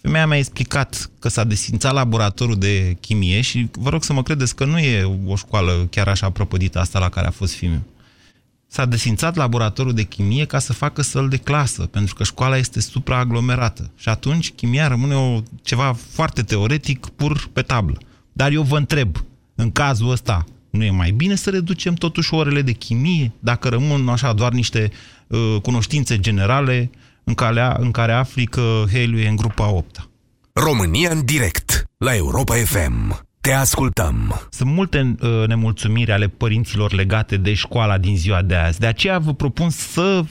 [0.00, 4.54] Femeia mi-a explicat că s-a desfințat laboratorul de chimie și vă rog să mă credeți
[4.54, 7.82] că nu e o școală chiar așa propădită asta la care a fost filmul.
[8.68, 12.80] S-a desfințat laboratorul de chimie ca să facă săl de clasă, pentru că școala este
[12.80, 13.90] supraaglomerată.
[13.96, 17.98] Și atunci chimia rămâne o, ceva foarte teoretic, pur pe tablă.
[18.32, 19.16] Dar eu vă întreb,
[19.54, 24.08] în cazul ăsta, nu e mai bine să reducem totuși orele de chimie, dacă rămân
[24.08, 24.90] așa doar niște
[25.26, 30.08] uh, cunoștințe generale, uh, în care, în care afli că Heliu e în grupa 8
[30.52, 33.27] România în direct, la Europa FM.
[33.48, 34.46] Te ascultăm.
[34.50, 38.78] Sunt multe uh, nemulțumiri ale părinților legate de școala din ziua de azi.
[38.78, 40.24] De aceea vă propun să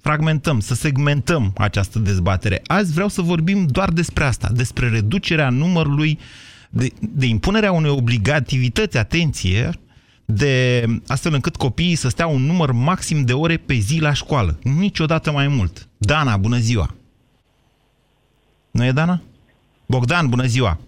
[0.00, 2.62] fragmentăm, să segmentăm această dezbatere.
[2.66, 6.18] Azi vreau să vorbim doar despre asta, despre reducerea numărului,
[6.70, 9.70] de, de impunerea unei obligativități, atenție,
[10.24, 14.58] de astfel încât copiii să stea un număr maxim de ore pe zi la școală.
[14.62, 15.88] Niciodată mai mult.
[15.96, 16.94] Dana, bună ziua!
[18.70, 19.22] Nu e Dana?
[19.86, 20.78] Bogdan, bună ziua!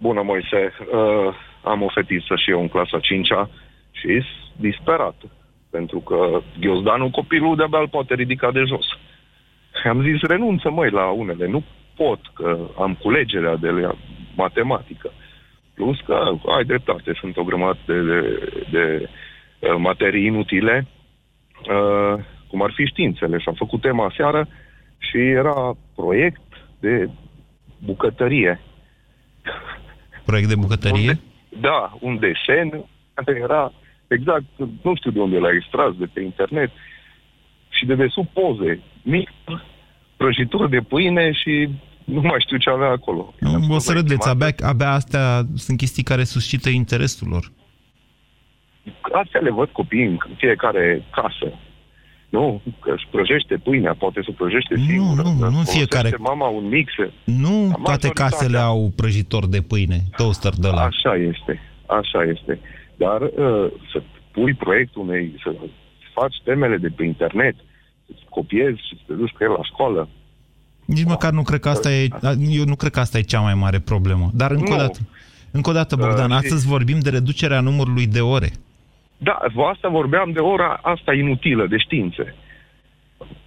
[0.00, 0.72] Bună, Moise!
[0.92, 1.34] Uh,
[1.64, 3.50] am o fetiță și eu în clasa 5-a
[3.90, 4.24] și e
[4.56, 5.14] disperat.
[5.70, 8.86] Pentru că ghiozdanul copilul de-abia îl poate ridica de jos.
[9.84, 11.46] Am zis, renunță, măi, la unele.
[11.46, 11.62] Nu
[11.96, 13.88] pot, că am culegerea de
[14.36, 15.12] matematică.
[15.74, 18.20] Plus că ai dreptate, sunt o grămadă de, de,
[18.70, 19.08] de
[19.58, 20.86] uh, materii inutile,
[21.70, 23.38] uh, cum ar fi științele.
[23.38, 24.48] Și am făcut tema seară
[24.98, 26.42] și era proiect
[26.80, 27.08] de
[27.84, 28.60] bucătărie.
[30.30, 31.08] Proiect de bucătărie?
[31.08, 32.68] Un de, da, un desen
[33.14, 33.72] care era
[34.08, 34.44] exact,
[34.82, 36.70] nu știu de unde l-a extras, de pe internet,
[37.68, 39.28] și de desubt poze, mic,
[40.16, 41.68] prăjitură de pâine și
[42.04, 43.34] nu mai știu ce avea acolo.
[43.38, 47.44] Nu, o să râdeți, abia, abia astea sunt chestii care suscită interesul lor.
[49.12, 51.58] Astea le văd copiii în fiecare casă.
[52.30, 55.22] Nu, că își prăjește pâinea, poate să prăjește nu, singură.
[55.22, 56.10] Nu, nu, nu fiecare.
[56.18, 57.12] mama un mixer.
[57.24, 60.82] Nu toate casele au prăjitor de pâine, toaster de la.
[60.82, 62.60] Așa este, așa este.
[62.96, 65.54] Dar uh, să pui proiectul unei, să
[66.14, 67.56] faci temele de pe internet,
[68.06, 70.08] să copiezi și să te duci cu el la școală,
[70.84, 72.08] nici măcar nu cred că asta e,
[72.50, 74.30] eu nu cred că asta e cea mai mare problemă.
[74.34, 74.74] Dar încă nu.
[74.74, 74.98] o dată,
[75.50, 78.50] încă o dată, Bogdan, uh, astăzi vorbim de reducerea numărului de ore.
[79.22, 79.38] Da,
[79.70, 82.34] asta vorbeam de ora asta inutilă, de științe.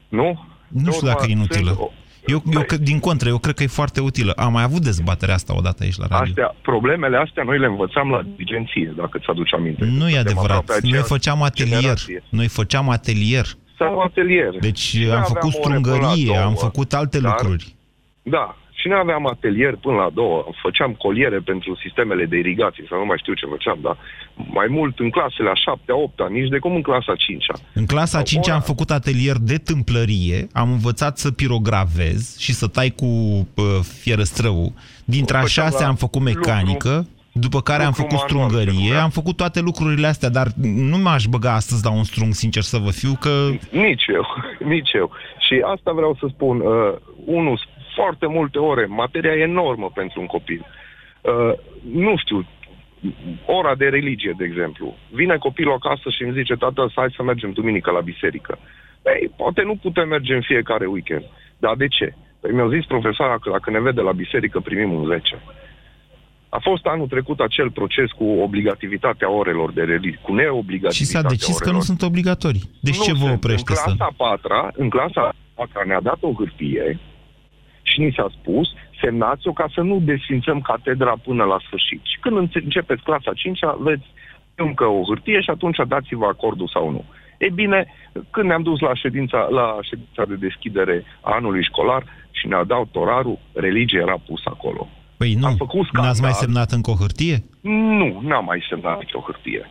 [0.10, 0.46] Nu?
[0.68, 1.92] Nu știu dacă e inutilă.
[2.26, 4.32] Eu, eu, din contră, eu cred că e foarte utilă.
[4.32, 6.26] Am mai avut dezbaterea asta odată aici la radio.
[6.28, 9.86] Astea, problemele astea noi le învățam la diligenție, dacă ți aduci aminte.
[9.86, 10.80] Nu e adevărat.
[10.82, 11.80] Noi făceam atelier.
[11.80, 12.24] Generație.
[12.30, 13.46] Noi făceam atelier
[13.78, 14.56] sau atelier.
[14.60, 17.76] Deci și am făcut strungărie, am făcut alte dar, lucruri.
[18.22, 20.46] Da, și noi aveam atelier până la două.
[20.62, 23.98] Făceam coliere pentru sistemele de irigație, sau nu mai știu ce făceam, dar
[24.60, 27.54] mai mult în clasele a șaptea, opta, nici de cum în clasa cincea.
[27.74, 32.68] În clasa a cincea am făcut atelier de tâmplărie, am învățat să pirogravez și să
[32.68, 33.64] tai cu uh,
[34.02, 34.72] fierăstrăul.
[35.06, 36.94] Dintre a șase am făcut mecanică.
[36.96, 40.48] Lucru după care am făcut strungărie, am făcut toate lucrurile astea, dar
[40.92, 43.30] nu m-aș băga astăzi la un strung, sincer să vă fiu, că...
[43.72, 44.26] Nici eu,
[44.74, 45.12] nici eu.
[45.48, 46.60] Și asta vreau să spun.
[46.60, 46.94] Uh,
[47.26, 47.60] unul,
[47.96, 50.66] foarte multe ore, materia enormă pentru un copil.
[51.22, 51.54] Uh,
[51.92, 52.48] nu știu,
[53.46, 54.96] ora de religie, de exemplu.
[55.12, 58.58] Vine copilul acasă și îmi zice, tată, hai să mergem duminică la biserică.
[59.06, 61.26] Ei, poate nu putem merge în fiecare weekend.
[61.58, 62.16] Dar de ce?
[62.40, 65.42] Păi mi-a zis profesoara că dacă ne vede la biserică primim un 10.
[66.50, 71.22] A fost anul trecut acel proces cu obligativitatea orelor de religie, cu neobligativitatea Și s-a
[71.22, 71.72] decis orelor.
[71.72, 72.70] că nu sunt obligatorii.
[72.82, 74.14] Deci nu ce vă oprește în clasa să...
[74.18, 77.00] Patra, în clasa patra ne-a dat o hârtie
[77.94, 78.68] și ni s-a spus,
[79.02, 82.02] semnați-o ca să nu desfințăm catedra până la sfârșit.
[82.12, 84.08] Și când începeți clasa 5 veți
[84.56, 87.04] încă o hârtie și atunci dați-vă acordul sau nu.
[87.38, 87.80] E bine,
[88.30, 92.86] când ne-am dus la ședința, la ședința de deschidere a anului școlar și ne-a dat
[92.92, 94.88] torarul, religia era pusă acolo.
[95.18, 96.06] Păi nu, am făcut scandal.
[96.06, 97.44] n-ați mai semnat încă o hârtie?
[98.00, 99.70] Nu, n-am mai semnat nicio hârtie.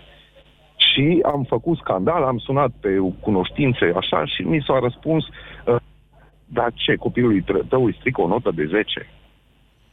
[0.77, 2.89] Și am făcut scandal, am sunat pe
[3.21, 5.77] cunoștințe așa și mi s-a răspuns uh,
[6.53, 9.07] dar ce, copilului tău îi strică o notă de 10?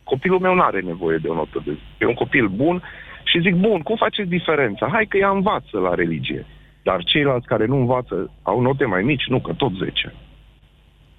[0.03, 1.83] Copilul meu nu are nevoie de o notă de 10.
[1.99, 2.81] E un copil bun
[3.23, 4.89] și zic, bun, cum faceți diferența?
[4.91, 6.45] Hai că ea învață la religie.
[6.83, 10.13] Dar ceilalți care nu învață au note mai mici, nu, că tot 10.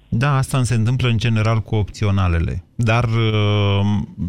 [0.09, 2.63] Da, asta se întâmplă în general cu opționalele.
[2.75, 3.81] Dar uh,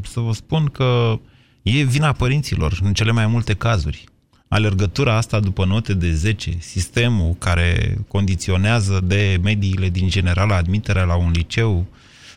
[0.03, 1.19] să vă spun că
[1.63, 4.05] e vina părinților în cele mai multe cazuri.
[4.53, 11.17] Alergătura asta după note de 10, sistemul care condiționează de mediile din general admiterea la
[11.17, 11.87] un liceu,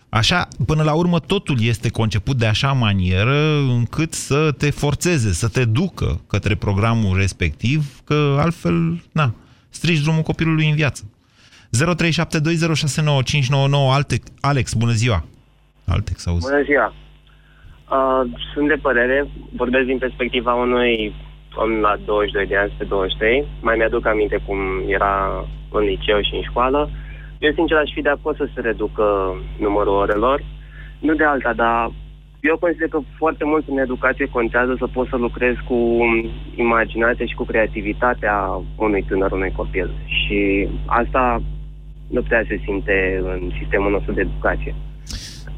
[0.10, 5.47] Așa, până la urmă, totul este conceput de așa manieră încât să te forțeze, să
[5.47, 9.34] te ducă către programul respectiv, că altfel, na,
[9.69, 11.04] strici drumul copilului în viață.
[11.69, 11.73] 0372069599
[14.41, 15.25] Alex, bună ziua!
[15.86, 16.49] Altex, auzi.
[16.49, 16.93] Bună ziua!
[17.89, 18.21] Uh,
[18.54, 21.13] sunt de părere, vorbesc din perspectiva unui
[21.55, 23.45] om la 22 de ani, spre 23.
[23.61, 26.89] Mai mi-aduc aminte cum era în liceu și în școală.
[27.39, 29.05] Eu, sincer, aș fi de acord să se reducă
[29.59, 30.43] numărul orelor.
[30.99, 31.91] Nu de alta, dar
[32.41, 35.77] eu consider că foarte mult în educație contează să poți să lucrezi cu
[36.55, 39.89] imaginația și cu creativitatea unui tânăr, unui copil.
[40.05, 41.41] Și asta
[42.09, 44.75] nu prea se simte în sistemul nostru de educație.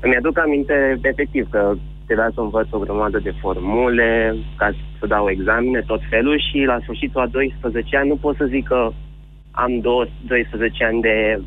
[0.01, 1.73] Îmi aduc aminte, efectiv, că
[2.07, 4.67] trebuia să învăț o grămadă de formule, ca
[4.99, 8.67] să dau examene, tot felul și la sfârșitul a 12 ani nu pot să zic
[8.67, 8.91] că
[9.51, 11.41] am 12 ani de,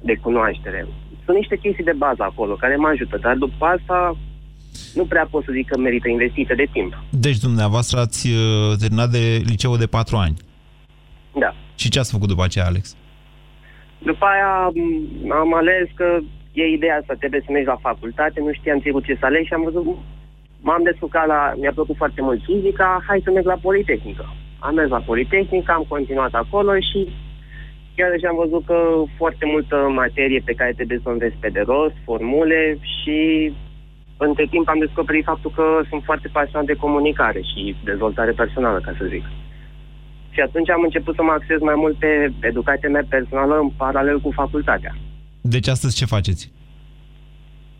[0.00, 0.86] de cunoaștere.
[1.24, 4.16] Sunt niște chestii de bază acolo care mă ajută, dar după asta
[4.94, 7.02] nu prea pot să zic că merită investită de timp.
[7.10, 10.36] Deci dumneavoastră ați uh, terminat de liceu de 4 ani.
[11.38, 11.54] Da.
[11.74, 12.96] Și ce ați făcut după aceea, Alex?
[13.98, 16.18] După aia m- am ales că
[16.52, 19.52] e ideea asta, trebuie să mergi la facultate, nu știam sigur ce să aleg și
[19.52, 19.86] am văzut,
[20.60, 24.24] m-am descurcat la, mi-a plăcut foarte mult fizica, hai să merg la Politehnică.
[24.58, 27.08] Am mers la Politehnică, am continuat acolo și
[27.96, 28.78] chiar deja am văzut că
[29.16, 33.18] foarte multă materie pe care trebuie să o înveți pe de rost, formule și
[34.16, 38.92] între timp am descoperit faptul că sunt foarte pasionat de comunicare și dezvoltare personală, ca
[38.98, 39.24] să zic.
[40.30, 44.20] Și atunci am început să mă acces mai mult pe educația mea personală în paralel
[44.20, 44.94] cu facultatea.
[45.54, 46.52] Deci astăzi ce faceți?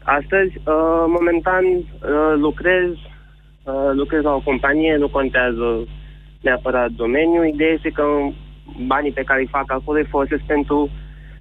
[0.03, 5.67] Astăzi, uh, momentan, uh, lucrez, uh, lucrez la o companie, nu contează
[6.41, 7.47] neapărat domeniul.
[7.55, 8.05] Ideea este că
[8.87, 10.91] banii pe care îi fac acolo îi folosesc pentru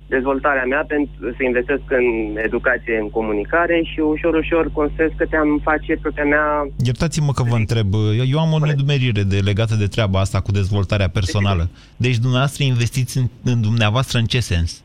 [0.08, 5.60] dezvoltarea mea, pentru să investesc în educație, în comunicare și ușor, ușor construiesc că te-am
[5.64, 6.46] face propria mea...
[6.84, 7.94] Iertați-mă că vă întreb.
[8.34, 11.70] Eu am o nedumerire de, legată de treaba asta cu dezvoltarea personală.
[11.98, 14.82] Deci dumneavoastră investiți în, în dumneavoastră în ce sens?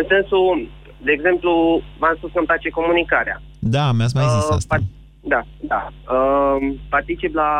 [0.00, 0.68] În sensul,
[1.06, 1.50] de exemplu,
[2.00, 3.36] v-am spus că îmi place comunicarea.
[3.76, 4.76] Da, mi-ați mai zis Uh, asta.
[5.34, 5.40] Da,
[5.72, 5.82] da.
[6.16, 6.56] Uh,
[6.88, 7.50] particip la,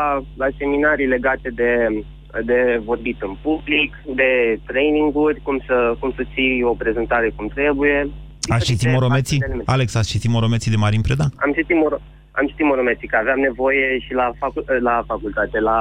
[0.41, 1.71] la seminarii legate de,
[2.49, 8.09] de vorbit în public, de traininguri, cum să, cum să ții o prezentare cum trebuie.
[8.55, 9.43] Ați citit Moromeții?
[9.65, 11.25] Alex, ați citit Moromeții de Marin Preda?
[11.45, 11.97] Am citit, moro,
[12.31, 15.79] am citit Moromeții, că aveam nevoie și la, facu- la facultate, la,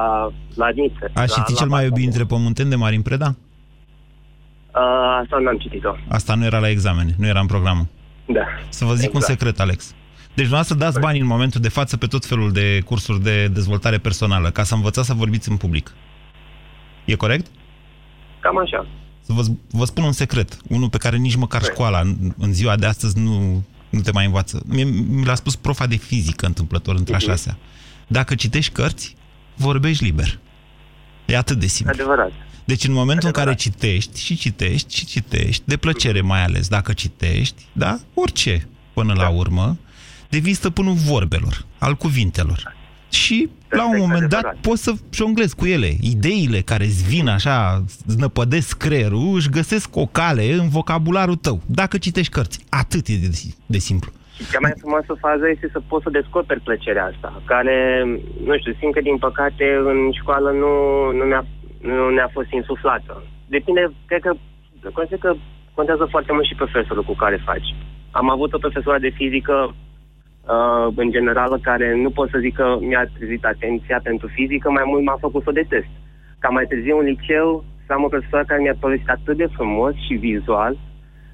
[0.55, 1.07] la admisie.
[1.15, 3.29] Ați la, citit la cel mai iubit între pământeni de Marin Preda?
[4.77, 5.95] Uh, asta nu am citit-o.
[6.09, 7.87] Asta nu era la examene, nu era în programul.
[8.27, 8.41] Da.
[8.69, 9.15] Să vă zic Exact.
[9.15, 9.85] un secret, Alex.
[10.35, 13.99] Deci dumneavoastră dați bani în momentul de față pe tot felul de cursuri de dezvoltare
[13.99, 15.93] personală, ca să învățați să vorbiți în public.
[17.05, 17.47] E corect?
[18.41, 18.87] Cam așa.
[19.21, 22.77] Să vă, vă spun un secret, unul pe care nici măcar școala în, în ziua
[22.77, 24.63] de astăzi nu, nu te mai învață.
[24.67, 27.27] Mie, mi l-a spus profa de fizică întâmplător între a Mhm.
[27.27, 27.57] șasea.
[28.07, 29.17] Dacă citești cărți,
[29.55, 30.39] vorbești liber.
[31.27, 31.95] E atât de simplu.
[31.95, 32.31] Adevărat.
[32.67, 36.93] Deci în momentul în care citești și citești și citești, de plăcere mai ales dacă
[36.93, 37.99] citești, da?
[38.15, 39.77] Orice, până la urmă,
[40.29, 42.75] devii stăpânul vorbelor, al cuvintelor.
[43.11, 45.91] Și la un moment dat poți să jonglezi cu ele.
[46.01, 51.61] Ideile care îți vin așa, znăpădesc creierul, își găsesc o cale în vocabularul tău.
[51.67, 53.31] Dacă citești cărți, atât e de,
[53.67, 54.11] de simplu.
[54.37, 57.77] Și cea mai frumoasă fază este să poți să descoperi plăcerea asta, care,
[58.45, 60.73] nu știu, simt că din păcate în școală nu,
[61.19, 61.47] nu, ne-a,
[61.81, 63.23] nu ne-a fost insuflată.
[63.47, 64.33] Depinde, cred că,
[64.93, 65.35] consider că
[65.75, 67.75] contează foarte mult și profesorul cu care faci.
[68.11, 72.77] Am avut o profesoară de fizică uh, în general care nu pot să zic că
[72.81, 75.91] mi-a trezit atenția pentru fizică, mai mult m-a făcut să o detest.
[76.39, 79.95] Ca mai târziu în liceu să am o profesoară care mi-a povestit atât de frumos
[80.07, 80.79] și vizual,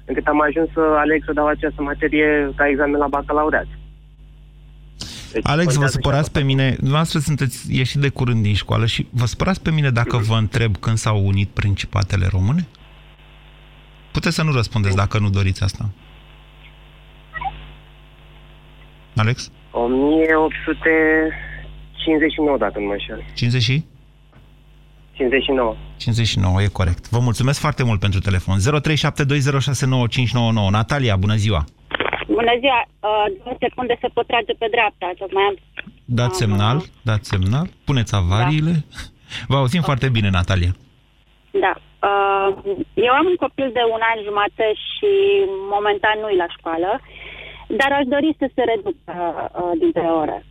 [0.05, 3.67] încât am ajuns să aleg să dau această materie ca examen la bacalaureat.
[5.33, 8.85] Deci, Alex, vă contează și supărați pe mine, dumneavoastră sunteți ieșit de curând din școală
[8.85, 12.67] și vă supărați pe mine dacă vă întreb când s-au unit principatele române?
[14.11, 15.89] Puteți să nu răspundeți dacă nu doriți asta.
[19.15, 19.51] Alex?
[19.71, 23.23] 1859, dacă nu mă înșel.
[23.33, 23.83] 50 și?
[25.13, 25.75] 59.
[25.97, 27.09] 59, e corect.
[27.09, 28.59] Vă mulțumesc foarte mult pentru telefon.
[28.59, 28.63] 0372069599.
[30.69, 31.65] Natalia, bună ziua!
[32.27, 35.55] Bună ziua, uh, două secunde să pot trage pe dreapta, tocmai am...
[36.05, 38.73] Dați semnal, dați semnal, puneți avariile.
[39.47, 40.73] Vă auzim foarte bine, Natalia.
[41.51, 41.73] Da.
[42.09, 42.47] Uh,
[42.93, 45.11] eu am un copil de un an jumate și
[45.75, 46.99] momentan nu-i la școală,
[47.67, 50.45] dar aș dori să se reducă uh, dintre ore.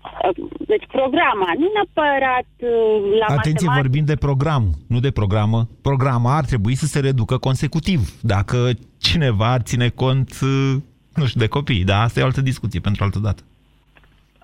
[0.00, 3.80] Uh, Deci programa, nu neapărat uh, la Atenție, matematică.
[3.80, 5.68] vorbim de program, nu de programă.
[5.82, 8.00] Programa ar trebui să se reducă consecutiv.
[8.22, 8.56] Dacă
[8.98, 10.74] cineva ar ține cont, uh,
[11.14, 11.84] nu știu, de copii.
[11.84, 13.42] Dar asta e o altă discuție pentru altă dată.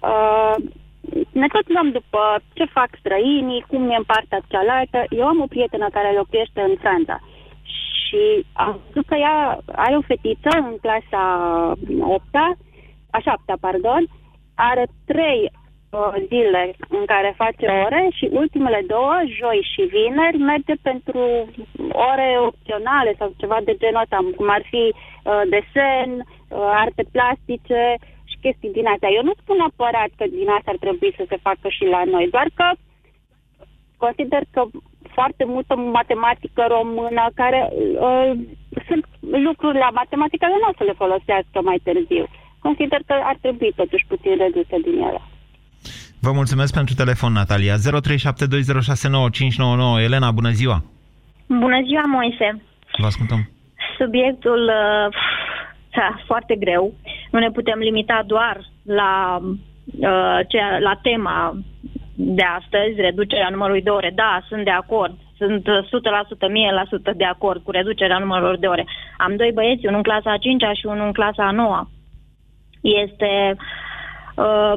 [0.03, 0.55] Uh,
[1.33, 2.21] ne tot luăm după
[2.53, 4.99] ce fac străinii, cum e în partea cealaltă.
[5.21, 7.21] Eu am o prietenă care locuiește în Franța
[8.07, 11.23] și am văzut că ea are o fetiță în clasa
[12.01, 12.25] 8
[13.11, 14.03] a 7 pardon,
[14.57, 15.41] are trei
[15.91, 21.21] uh, zile în care face ore și ultimele două, joi și vineri, merge pentru
[22.11, 27.95] ore opționale sau ceva de genul ăsta, cum ar fi uh, desen, uh, arte plastice
[28.25, 29.11] și chestii din astea.
[29.19, 32.29] Eu nu spun neapărat că din asta ar trebui să se facă și la noi,
[32.31, 32.67] doar că
[33.97, 34.63] consider că
[35.17, 37.61] foarte multă matematică română care
[38.07, 38.31] uh,
[38.89, 42.27] sunt lucruri la matematică care nu o să le folosească mai târziu.
[42.67, 45.21] Consider că ar trebui totuși puțin reduse din ele.
[46.21, 47.75] Vă mulțumesc pentru telefon, Natalia.
[47.77, 47.79] 0372069599.
[50.07, 50.79] Elena, bună ziua!
[51.47, 52.49] Bună ziua, Moise.
[53.03, 53.41] Vă ascultăm.
[53.99, 55.07] Subiectul uh,
[55.99, 56.95] da, foarte greu.
[57.31, 61.59] Nu ne putem limita doar la, uh, cea, la tema
[62.15, 64.13] de astăzi, reducerea numărului de ore.
[64.15, 65.15] Da, sunt de acord.
[65.37, 65.79] Sunt uh, 100%,
[67.13, 68.85] 1000% de acord cu reducerea numărului de ore.
[69.19, 71.87] Am doi băieți, unul în clasa a 5 și unul în clasa a 9
[73.05, 73.57] Este
[74.35, 74.75] uh,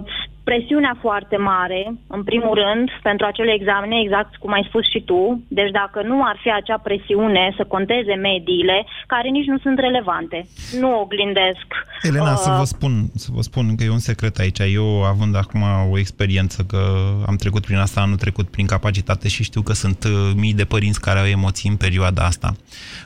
[0.51, 5.21] presiunea foarte mare, în primul rând, pentru acele examene, exact cum ai spus și tu.
[5.47, 10.47] Deci dacă nu ar fi acea presiune să conteze mediile, care nici nu sunt relevante,
[10.79, 11.67] nu oglindesc.
[12.01, 14.59] Elena, uh, să vă spun, să vă spun că e un secret aici.
[14.73, 16.81] Eu, având acum o experiență că
[17.27, 20.65] am trecut prin asta anul trecut prin capacitate și știu că sunt uh, mii de
[20.65, 22.49] părinți care au emoții în perioada asta.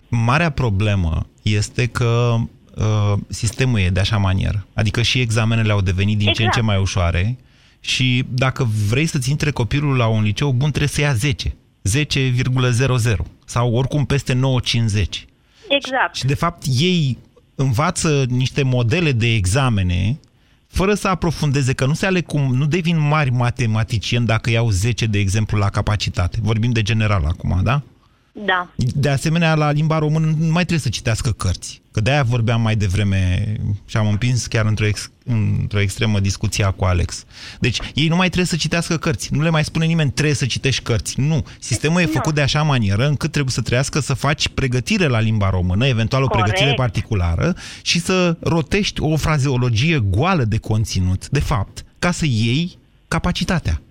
[0.10, 2.36] Marea problemă este că
[2.76, 4.68] uh, sistemul e de așa manieră.
[4.74, 6.66] Adică și examenele au devenit din ce în ce Exact.
[6.66, 7.38] mai ușoare
[7.80, 11.56] și dacă vrei să-ți intre copilul la un liceu bun, trebuie să ia 10.
[11.84, 15.26] 10,00 sau oricum peste 9,50.
[15.68, 16.16] Exact.
[16.16, 17.18] Și de fapt ei
[17.56, 20.20] învață niște modele de examene
[20.68, 25.06] fără să aprofundeze, că nu se aleg cum, nu devin mari matematicieni dacă iau 10,
[25.06, 26.38] de exemplu, la capacitate.
[26.42, 27.82] Vorbim de general acum, da?
[28.34, 28.70] Da.
[28.76, 31.82] De asemenea, la limba română nu mai trebuie să citească cărți.
[31.92, 33.54] Că de-aia vorbeam mai devreme
[33.86, 37.26] și am împins chiar într-o, ex, într-o extremă discuția cu Alex.
[37.60, 39.34] Deci, ei nu mai trebuie să citească cărți.
[39.34, 41.20] Nu le mai spune nimeni, trebuie să citești cărți.
[41.20, 41.46] Nu.
[41.60, 45.50] Sistemul e făcut de așa manieră încât trebuie să trăiască să faci pregătire la limba
[45.50, 46.48] română, eventual o Corect.
[46.48, 52.78] pregătire particulară și să rotești o frazeologie goală de conținut, de fapt, ca să iei
[53.08, 53.82] capacitatea.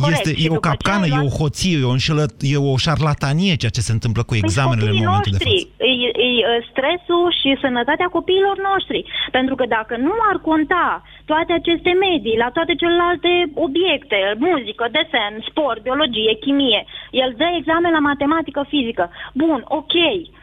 [0.00, 0.26] Corect.
[0.26, 2.24] Este, Și e o după ce capcană, ai e luat- o hoție, e o, înșelă,
[2.54, 5.84] e o șarlatanie ceea ce se întâmplă cu examenele în copiii momentul de noștri, față.
[5.90, 9.00] E, e, e stresul și sănătatea copiilor noștri.
[9.36, 10.88] Pentru că dacă nu ar conta
[11.30, 13.30] toate aceste medii la toate celelalte
[13.66, 14.18] obiecte,
[14.48, 16.80] muzică, desen, sport, biologie, chimie,
[17.22, 19.04] el dă examen la matematică, fizică.
[19.42, 20.41] Bun, ok, uh,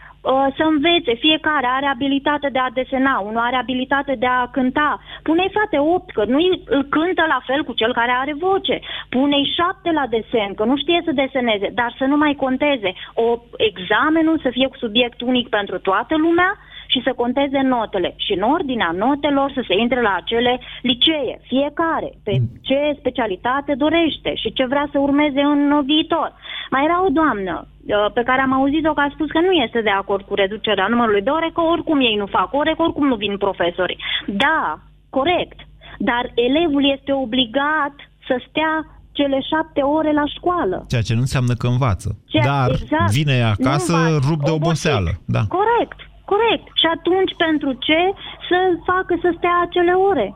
[0.57, 4.99] să învețe, fiecare are abilitate de a desena, unul are abilitate de a cânta.
[5.23, 8.79] Pune-i frate 8, că nu îl cântă la fel cu cel care are voce.
[9.09, 12.93] Pune-i 7 la desen, că nu știe să deseneze, dar să nu mai conteze.
[13.13, 16.57] O examenul să fie cu subiect unic pentru toată lumea
[16.91, 18.09] și să conteze notele.
[18.25, 22.33] Și în ordinea notelor să se intre la acele licee, fiecare, pe
[22.67, 26.29] ce specialitate dorește și ce vrea să urmeze în viitor.
[26.73, 29.81] Mai era o doamnă uh, pe care am auzit-o că a spus că nu este
[29.81, 33.07] de acord cu reducerea numărului de ore, că oricum ei nu fac ore, că oricum
[33.07, 33.97] nu vin profesori.
[34.27, 34.79] Da,
[35.09, 35.59] corect,
[35.97, 37.93] dar elevul este obligat
[38.27, 38.73] să stea
[39.11, 40.85] cele șapte ore la școală.
[40.89, 42.17] Ceea ce nu înseamnă că învață.
[42.27, 43.11] Ceea- Dar exact.
[43.11, 44.65] vine acasă, Nu învață, rup de obosit.
[44.65, 45.09] oboseală.
[45.25, 45.41] Da.
[45.57, 45.99] Corect,
[46.31, 46.65] corect.
[46.81, 48.01] Și atunci pentru ce
[48.49, 48.57] să
[48.91, 50.27] facă să stea acele ore?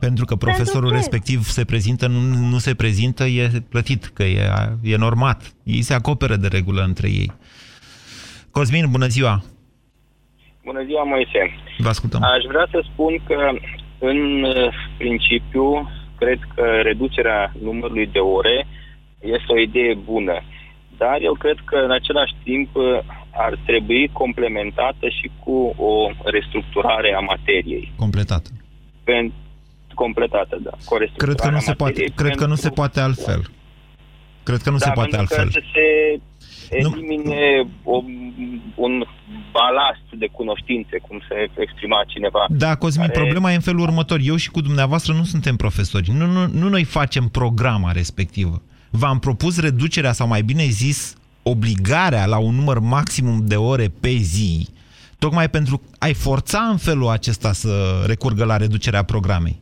[0.00, 0.94] Pentru că profesorul ce?
[0.94, 2.20] respectiv se prezintă, nu,
[2.52, 3.44] nu se prezintă, e
[3.74, 4.44] plătit, că e,
[4.82, 5.40] e normat.
[5.62, 7.30] Ei se acoperă de regulă între ei.
[8.50, 9.34] Cosmin, bună ziua!
[10.64, 11.42] Bună ziua, Moise.
[11.78, 12.22] Vă ascultăm.
[12.22, 13.38] Aș vrea să spun că,
[13.98, 18.66] în uh, principiu, cred că reducerea numărului de ore
[19.20, 20.42] este o idee bună.
[20.96, 22.84] Dar eu cred că, în același timp, uh,
[23.30, 27.92] ar trebui complementată și cu o restructurare a materiei.
[27.96, 28.46] Completat.
[29.08, 29.32] Pen-
[29.94, 30.70] completată, da.
[30.70, 32.80] Cu o Cred că restructurare nu a se poate, materiei cred că nu se pentru-
[32.80, 33.40] poate altfel.
[34.42, 35.44] Cred că nu da, se poate pentru altfel.
[35.44, 35.86] Că să se
[36.76, 37.96] elimine o,
[38.74, 39.04] un
[39.52, 42.46] balast de cunoștințe, cum se exprima cineva.
[42.48, 44.18] Da, Cosmin, care- problema e în felul următor.
[44.22, 46.10] Eu și cu dumneavoastră nu suntem profesori.
[46.10, 48.62] Nu, nu, nu noi facem programa respectivă.
[48.94, 54.10] V-am propus reducerea, sau mai bine zis, obligarea la un număr maximum de ore pe
[54.10, 54.68] zi,
[55.18, 59.60] tocmai pentru ai forța în felul acesta să recurgă la reducerea programei.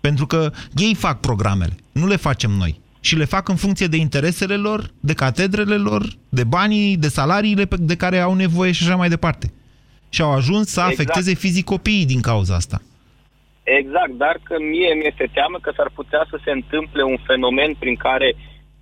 [0.00, 2.80] Pentru că ei fac programele, nu le facem noi.
[3.00, 7.68] Și le fac în funcție de interesele lor, de catedrele lor, de banii, de salariile
[7.78, 9.52] de care au nevoie și așa mai departe.
[10.08, 10.98] Și au ajuns să Exact.
[10.98, 12.82] afecteze fizic copiii din cauza asta.
[13.62, 17.96] Exact, dar că mie mi-este teamă că s-ar putea să se întâmple un fenomen prin
[17.96, 18.34] care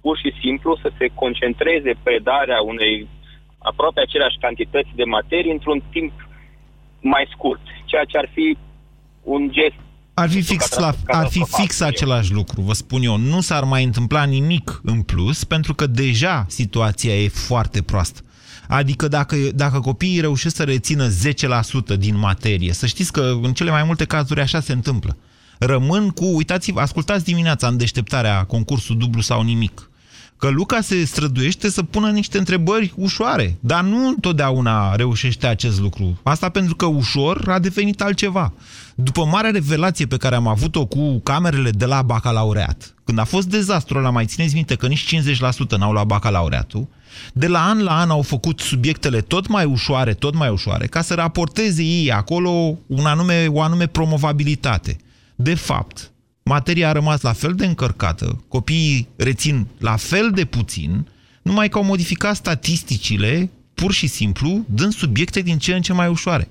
[0.07, 3.09] pur și simplu să se concentreze predarea unei
[3.71, 6.13] aproape aceleași cantități de materii într-un timp
[7.01, 8.57] mai scurt, ceea ce ar fi
[9.23, 9.81] un gest
[10.15, 13.17] Ar fi fix, la, ar fi fix același lucru, vă spun eu.
[13.17, 18.21] Nu s-ar mai întâmpla nimic în plus, pentru că deja situația e foarte proastă.
[18.69, 21.07] Adică dacă, dacă copiii reușesc să rețină
[21.95, 25.17] 10% din materie, să știți că în cele mai multe cazuri așa se întâmplă.
[25.59, 29.91] Rămân cu, uitați-vă, ascultați dimineața în deșteptarea concursul dublu sau nimic,
[30.37, 36.21] că Luca se străduiește să pună niște întrebări ușoare, dar nu întotdeauna reușește acest lucru.
[36.23, 38.53] Asta pentru că ușor a devenit altceva.
[38.95, 43.49] După marea revelație pe care am avut-o cu camerele de la bacalaureat, când a fost
[43.49, 46.89] dezastru ăla, mai țineți minte că nici 50% n-au luat bacalaureatul,
[47.33, 51.03] de la an la an au făcut subiectele tot mai ușoare, tot mai ușoare, ca
[51.03, 54.97] să raporteze ei acolo un anume, o anume promovabilitate.
[55.35, 56.11] De fapt,
[56.49, 61.07] materia a rămas la fel de încărcată, copiii rețin la fel de puțin,
[61.43, 66.09] numai că au modificat statisticile, pur și simplu, dând subiecte din ce în ce mai
[66.09, 66.49] ușoare.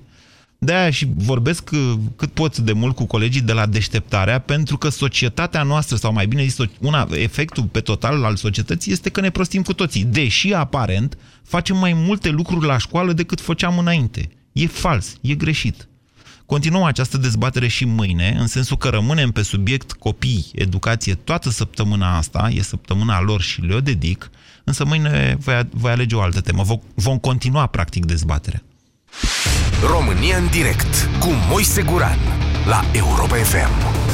[0.58, 4.88] De-aia și vorbesc uh, cât pot de mult cu colegii de la deșteptarea, pentru că
[4.88, 9.30] societatea noastră, sau mai bine zis, una, efectul pe total al societății este că ne
[9.30, 10.04] prostim cu toții.
[10.04, 14.28] Deși, aparent, facem mai multe lucruri la școală decât făceam înainte.
[14.52, 15.88] E fals, e greșit.
[16.46, 22.16] Continuăm această dezbatere și mâine, în sensul că rămânem pe subiect copii, educație toată săptămâna
[22.16, 24.30] asta, e săptămâna lor și le-o dedic,
[24.64, 26.62] însă mâine voi, voi alege o altă temă.
[26.62, 28.62] Vom, vom continua, practic, dezbaterea.
[29.90, 32.18] România în direct cu Moise Guran
[32.66, 34.05] la Europa FM.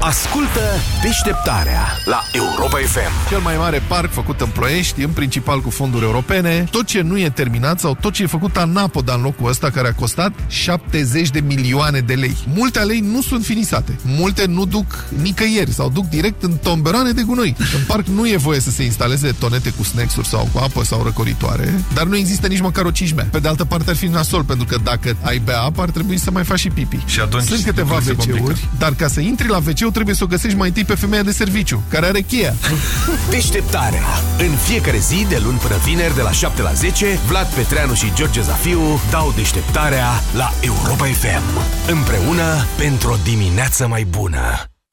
[0.00, 0.60] Ascultă
[1.02, 3.28] deșteptarea la Europa FM.
[3.28, 7.18] Cel mai mare parc făcut în Ploiești, în principal cu fonduri europene, tot ce nu
[7.18, 11.30] e terminat sau tot ce e făcut anapoda în locul ăsta care a costat 70
[11.30, 12.36] de milioane de lei.
[12.54, 13.98] Multe alei nu sunt finisate.
[14.02, 17.56] Multe nu duc nicăieri sau duc direct în tomberoane de gunoi.
[17.58, 21.02] În parc nu e voie să se instaleze tonete cu snacks-uri sau cu apă sau
[21.02, 23.28] răcoritoare, dar nu există nici măcar o cișmea.
[23.30, 26.18] Pe de altă parte ar fi nasol, pentru că dacă ai bea apă, ar trebui
[26.18, 26.98] să mai faci și pipi.
[27.06, 28.50] Și atunci Sunt câteva lucrurile se complică.
[28.50, 31.22] WC-uri, dar ca să intri la wc trebuie să o găsești mai întâi pe femeia
[31.22, 32.54] de serviciu, care are cheia.
[33.30, 34.02] Deșteptarea.
[34.38, 38.12] În fiecare zi, de luni până vineri, de la 7 la 10, Vlad Petreanu și
[38.14, 41.60] George Zafiu dau deșteptarea la Europa FM.
[41.90, 44.71] Împreună pentru o dimineață mai bună.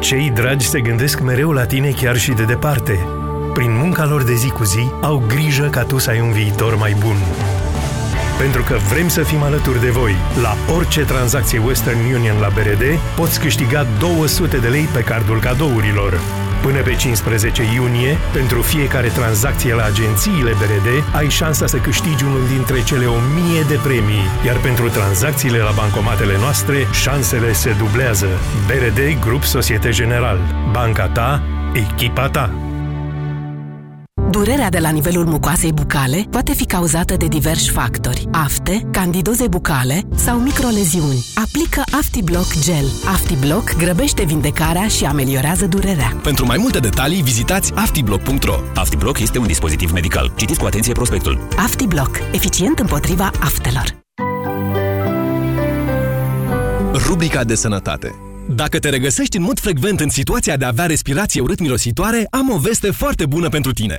[0.00, 3.06] Cei dragi se gândesc mereu la tine chiar și de departe.
[3.54, 6.76] Prin munca lor de zi cu zi, au grijă ca tu să ai un viitor
[6.76, 7.16] mai bun.
[8.38, 10.14] Pentru că vrem să fim alături de voi.
[10.42, 16.20] La orice tranzacție Western Union la BRD, poți câștiga 200 de lei pe cardul cadourilor.
[16.62, 22.46] Până pe 15 iunie, pentru fiecare tranzacție la agențiile BRD, ai șansa să câștigi unul
[22.54, 28.28] dintre cele 1000 de premii, iar pentru tranzacțiile la bancomatele noastre, șansele se dublează.
[28.66, 30.38] BRD Grup Societe General.
[30.72, 31.42] Banca ta,
[31.72, 32.69] echipa ta.
[34.30, 38.26] Durerea de la nivelul mucoasei bucale poate fi cauzată de diversi factori.
[38.30, 41.24] Afte, candidoze bucale sau microleziuni.
[41.34, 42.84] Aplică AftiBlock Gel.
[43.06, 46.16] AftiBlock grăbește vindecarea și ameliorează durerea.
[46.22, 48.54] Pentru mai multe detalii, vizitați aftiblock.ro.
[48.74, 50.32] Aftiblock este un dispozitiv medical.
[50.36, 51.48] Citiți cu atenție prospectul.
[51.56, 52.18] AftiBlock.
[52.32, 53.98] Eficient împotriva aftelor.
[57.06, 58.14] Rubrica de sănătate.
[58.48, 62.58] Dacă te regăsești în mod frecvent în situația de a avea respirație urât-mirositoare, am o
[62.58, 63.98] veste foarte bună pentru tine.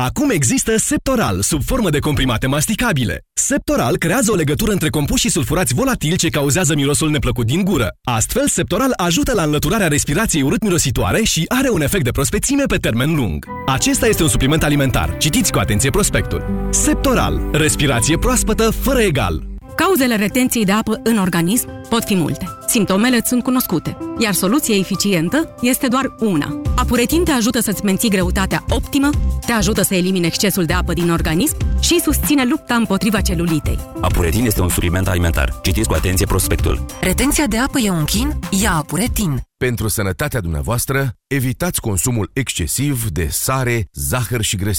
[0.00, 3.20] Acum există Septoral, sub formă de comprimate masticabile.
[3.32, 7.88] Septoral creează o legătură între compușii sulfurați volatili ce cauzează mirosul neplăcut din gură.
[8.02, 13.14] Astfel, Septoral ajută la înlăturarea respirației urât-mirositoare și are un efect de prospețime pe termen
[13.14, 13.46] lung.
[13.66, 15.16] Acesta este un supliment alimentar.
[15.18, 16.68] Citiți cu atenție prospectul.
[16.70, 17.40] Septoral.
[17.52, 19.55] Respirație proaspătă fără egal.
[19.76, 22.48] Cauzele retenției de apă în organism pot fi multe.
[22.66, 26.60] Simptomele îți sunt cunoscute, iar soluția eficientă este doar una.
[26.76, 29.10] Apuretin te ajută să-ți menții greutatea optimă,
[29.46, 33.78] te ajută să elimine excesul de apă din organism și susține lupta împotriva celulitei.
[34.00, 35.60] Apuretin este un supliment alimentar.
[35.62, 36.84] Citiți cu atenție prospectul.
[37.00, 38.38] Retenția de apă e un chin?
[38.62, 39.40] Ia Apuretin.
[39.56, 44.74] Pentru sănătatea dumneavoastră, evitați consumul excesiv de sare, zahăr și grăsimi.